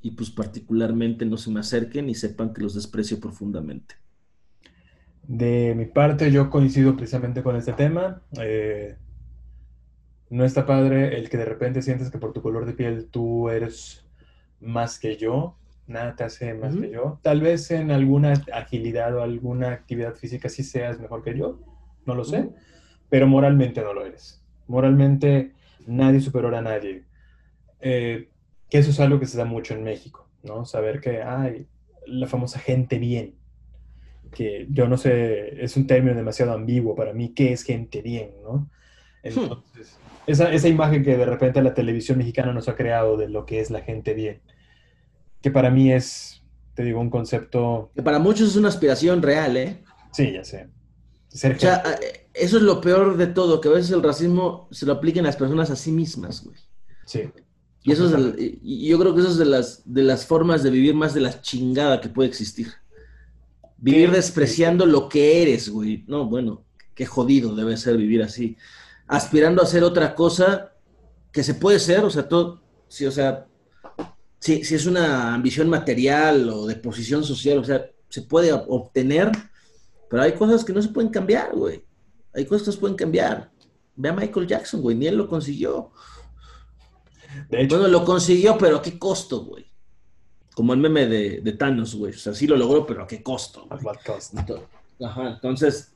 [0.01, 3.95] y pues particularmente no se me acerquen y sepan que los desprecio profundamente.
[5.23, 8.21] De mi parte, yo coincido precisamente con este tema.
[8.41, 8.97] Eh,
[10.29, 13.49] no está padre el que de repente sientes que por tu color de piel tú
[13.49, 14.05] eres
[14.59, 15.57] más que yo,
[15.87, 17.19] nada te hace más que yo.
[17.21, 21.59] Tal vez en alguna agilidad o alguna actividad física sí seas mejor que yo,
[22.05, 22.49] no lo sé,
[23.09, 24.43] pero moralmente no lo eres.
[24.67, 25.53] Moralmente
[25.85, 27.03] nadie superior a nadie.
[27.81, 28.29] Eh,
[28.69, 30.65] que eso es algo que se da mucho en México, ¿no?
[30.65, 31.67] Saber que hay
[32.07, 33.35] la famosa gente bien,
[34.31, 38.31] que yo no sé, es un término demasiado ambiguo para mí, ¿qué es gente bien,
[38.41, 38.53] no?
[38.53, 38.69] Hmm.
[39.23, 43.45] Entonces, esa, esa imagen que de repente la televisión mexicana nos ha creado de lo
[43.45, 44.41] que es la gente bien,
[45.43, 46.41] que para mí es,
[46.73, 47.91] te digo, un concepto...
[47.93, 49.83] Que para muchos es una aspiración real, ¿eh?
[50.13, 50.69] Sí, ya sé.
[51.33, 54.85] o sea, eh, eso es lo peor de todo, que a veces el racismo se
[54.85, 56.57] lo apliquen las personas a sí mismas, güey.
[57.05, 57.29] Sí.
[57.83, 60.69] Y eso es y yo creo que eso es de las, de las formas de
[60.69, 62.69] vivir más de la chingada que puede existir.
[63.77, 66.05] Vivir despreciando lo que eres, güey.
[66.07, 66.63] No, bueno,
[66.95, 68.55] qué jodido debe ser vivir así.
[69.07, 70.71] Aspirando a hacer otra cosa
[71.33, 73.47] que se puede ser, o sea, todo, sí, o sea,
[74.43, 79.31] si, es una ambición material o de posición social, o sea, se puede obtener,
[80.09, 81.81] pero hay cosas que no se pueden cambiar, güey.
[82.33, 83.51] Hay cosas que se pueden cambiar.
[83.95, 85.91] Ve a Michael Jackson, güey, ni él lo consiguió.
[87.49, 89.65] De hecho, bueno, lo consiguió, pero ¿a qué costo, güey?
[90.53, 92.13] Como el meme de, Thanos, güey.
[92.13, 93.65] O sea, sí lo logró, pero ¿a qué costo?
[95.01, 95.95] Ajá, entonces,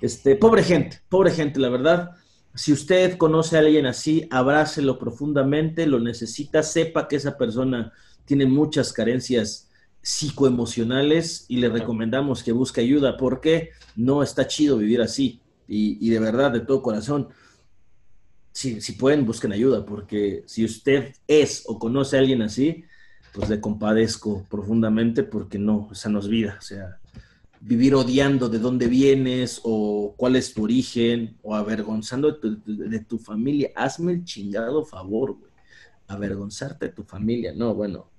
[0.00, 2.16] este, pobre gente, pobre gente, la verdad.
[2.54, 7.92] Si usted conoce a alguien así, abrácelo profundamente, lo necesita, sepa que esa persona
[8.24, 9.68] tiene muchas carencias
[10.02, 15.40] psicoemocionales y le recomendamos que busque ayuda porque no está chido vivir así.
[15.66, 17.28] Y, de verdad, de todo corazón,
[18.52, 22.84] si, si, pueden, busquen ayuda porque si usted es o conoce a alguien así,
[23.32, 26.56] pues le compadezco profundamente porque no, esa no es vida.
[26.58, 27.00] O sea,
[27.66, 33.70] vivir odiando de dónde vienes o cuál es tu origen o avergonzando de tu, familia.
[33.74, 35.50] Hazme el chingado favor, güey.
[36.06, 37.54] Avergonzarte de tu familia.
[37.56, 38.10] No, bueno.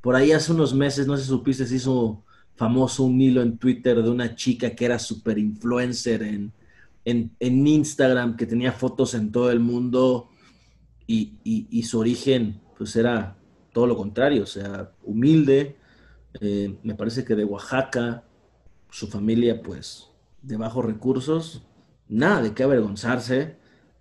[0.00, 2.24] Por ahí hace unos meses, no sé si supiste, se hizo
[2.56, 6.52] famoso un hilo en Twitter de una chica que era super influencer en,
[7.04, 10.30] en, Instagram, que tenía fotos en todo el mundo
[11.06, 13.36] y, y, su origen pues era
[13.72, 15.76] todo lo contrario, o sea, humilde,
[16.40, 18.24] eh, me parece que de Oaxaca,
[18.90, 20.08] su familia pues
[20.42, 21.62] de bajos recursos,
[22.08, 23.56] nada de qué avergonzarse,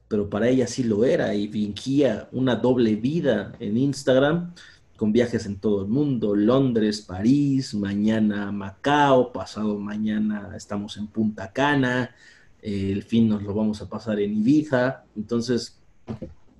[0.07, 4.53] pero para ella sí lo era y fingía una doble vida en Instagram
[4.97, 11.53] con viajes en todo el mundo, Londres, París, mañana Macao, pasado mañana estamos en Punta
[11.53, 12.13] Cana,
[12.61, 15.79] el fin nos lo vamos a pasar en Ibiza, entonces,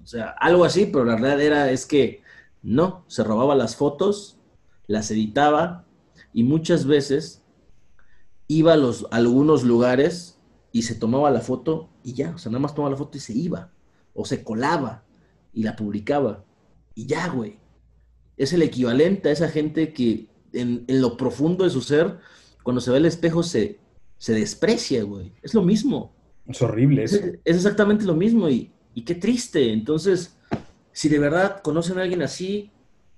[0.04, 2.22] o sea, algo así, pero la realidad era es que
[2.62, 4.38] no, se robaba las fotos,
[4.88, 5.84] las editaba
[6.34, 7.42] y muchas veces
[8.50, 10.38] iba a, los, algunos lugares
[10.74, 13.22] y se tomaba la foto y ya, o sea, nada más tomaba la foto y
[13.22, 13.72] se iba,
[14.14, 15.06] o se colaba
[15.54, 16.44] y la publicaba
[16.96, 17.58] y ya, güey.
[18.36, 22.18] Es el equivalente a esa gente que en, lo profundo de su ser,
[22.64, 23.80] cuando se ve el espejo, se,
[24.18, 25.32] se desprecia, güey.
[25.42, 26.14] Es lo mismo.
[26.48, 27.18] Es horrible eso.
[27.46, 29.72] Es, exactamente lo mismo y, y qué triste.
[29.72, 30.38] Entonces,
[30.92, 32.72] si de verdad conocen a alguien así,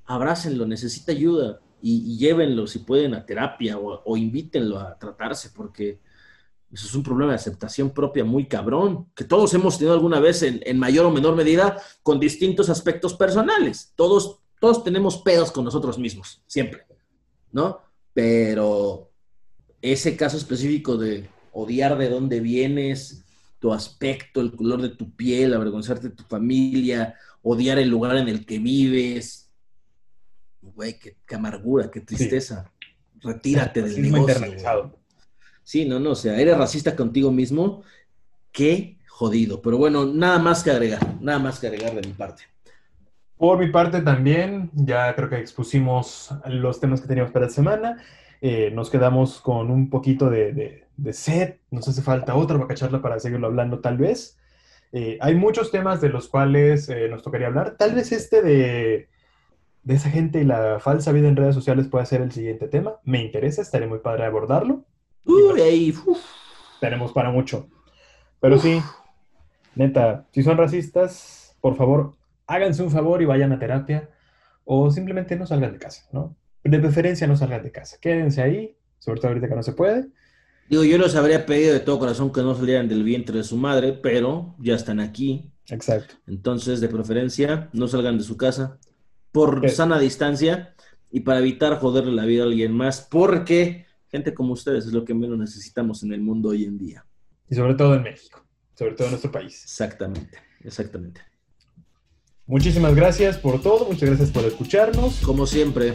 [0.05, 5.99] abrácenlo, necesita ayuda y, llévenlo si pueden a terapia o, invítenlo a tratarse, porque
[6.71, 10.43] eso es un problema de aceptación propia muy cabrón, que todos hemos tenido alguna vez
[10.43, 13.91] en, mayor o menor medida con distintos aspectos personales.
[13.95, 16.85] Todos, todos tenemos pedos con nosotros mismos, siempre,
[17.51, 17.81] ¿no?
[18.13, 19.09] Pero
[19.81, 23.25] ese caso específico de odiar de dónde vienes,
[23.59, 28.27] tu aspecto, el color de tu piel, avergonzarte de tu familia, odiar el lugar en
[28.27, 29.40] el que vives,
[30.81, 32.71] güey, qué, amargura, qué tristeza.
[33.21, 34.97] Retírate del negocio.
[35.63, 37.83] Sí, no, no, o sea, eres racista contigo mismo,
[38.51, 39.61] qué jodido.
[39.61, 42.43] Pero bueno, nada más que agregar, nada más que agregar de mi parte.
[43.37, 48.03] Por mi parte también, ya creo que expusimos los temas que teníamos para la semana.
[48.41, 53.19] Eh, nos quedamos con un poquito de, de, sed, nos hace falta otra bacacharla para
[53.19, 54.39] seguirlo hablando tal vez.
[54.91, 57.75] Eh, hay muchos temas de los cuales eh, nos tocaría hablar.
[57.77, 59.09] Tal vez este de
[59.83, 62.95] de esa gente y la falsa vida en redes sociales puede ser el siguiente tema.
[63.03, 64.85] Me interesa, estaría muy padre abordarlo.
[65.25, 65.95] Uy,
[66.79, 67.67] Tenemos para mucho.
[68.39, 68.81] Pero sí,
[69.75, 72.13] neta, si son racistas, por favor,
[72.47, 74.09] háganse un favor y vayan a terapia
[74.65, 76.35] o simplemente no salgan de casa, ¿no?
[76.63, 77.97] De preferencia no salgan de casa.
[77.99, 80.07] Quédense ahí, sobre todo ahorita que no se puede.
[80.69, 83.57] Digo, yo les habría pedido de todo corazón que no salieran del vientre de su
[83.57, 85.51] madre, pero ya están aquí.
[85.69, 86.15] Exacto.
[86.27, 88.77] Entonces, de preferencia, no salgan de su casa,
[89.31, 90.75] por sana distancia
[91.11, 95.05] y para evitar joderle la vida a alguien más, porque gente como ustedes es lo
[95.05, 97.05] que menos necesitamos en el mundo hoy en día.
[97.49, 98.43] Y sobre todo en México,
[98.75, 99.63] sobre todo en nuestro país.
[99.63, 101.21] Exactamente, exactamente.
[102.45, 105.21] Muchísimas gracias por todo, muchas gracias por escucharnos.
[105.21, 105.93] Como siempre.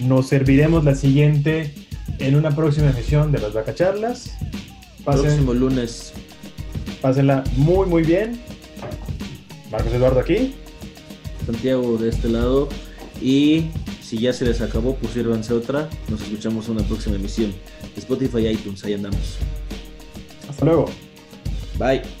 [0.00, 1.74] Nos serviremos la siguiente
[2.18, 4.36] en una próxima emisión de las Vacacharlas.
[5.04, 6.12] Pasen, Próximo lunes.
[7.00, 8.40] Pásenla muy, muy bien.
[9.70, 10.54] Marcos Eduardo aquí.
[11.44, 12.68] Santiago de este lado.
[13.20, 13.66] Y
[14.02, 15.88] si ya se les acabó, pues sírvanse otra.
[16.08, 17.52] Nos escuchamos en una próxima emisión.
[17.96, 19.38] Spotify iTunes, ahí andamos.
[20.48, 20.86] Hasta luego.
[21.78, 22.19] Bye.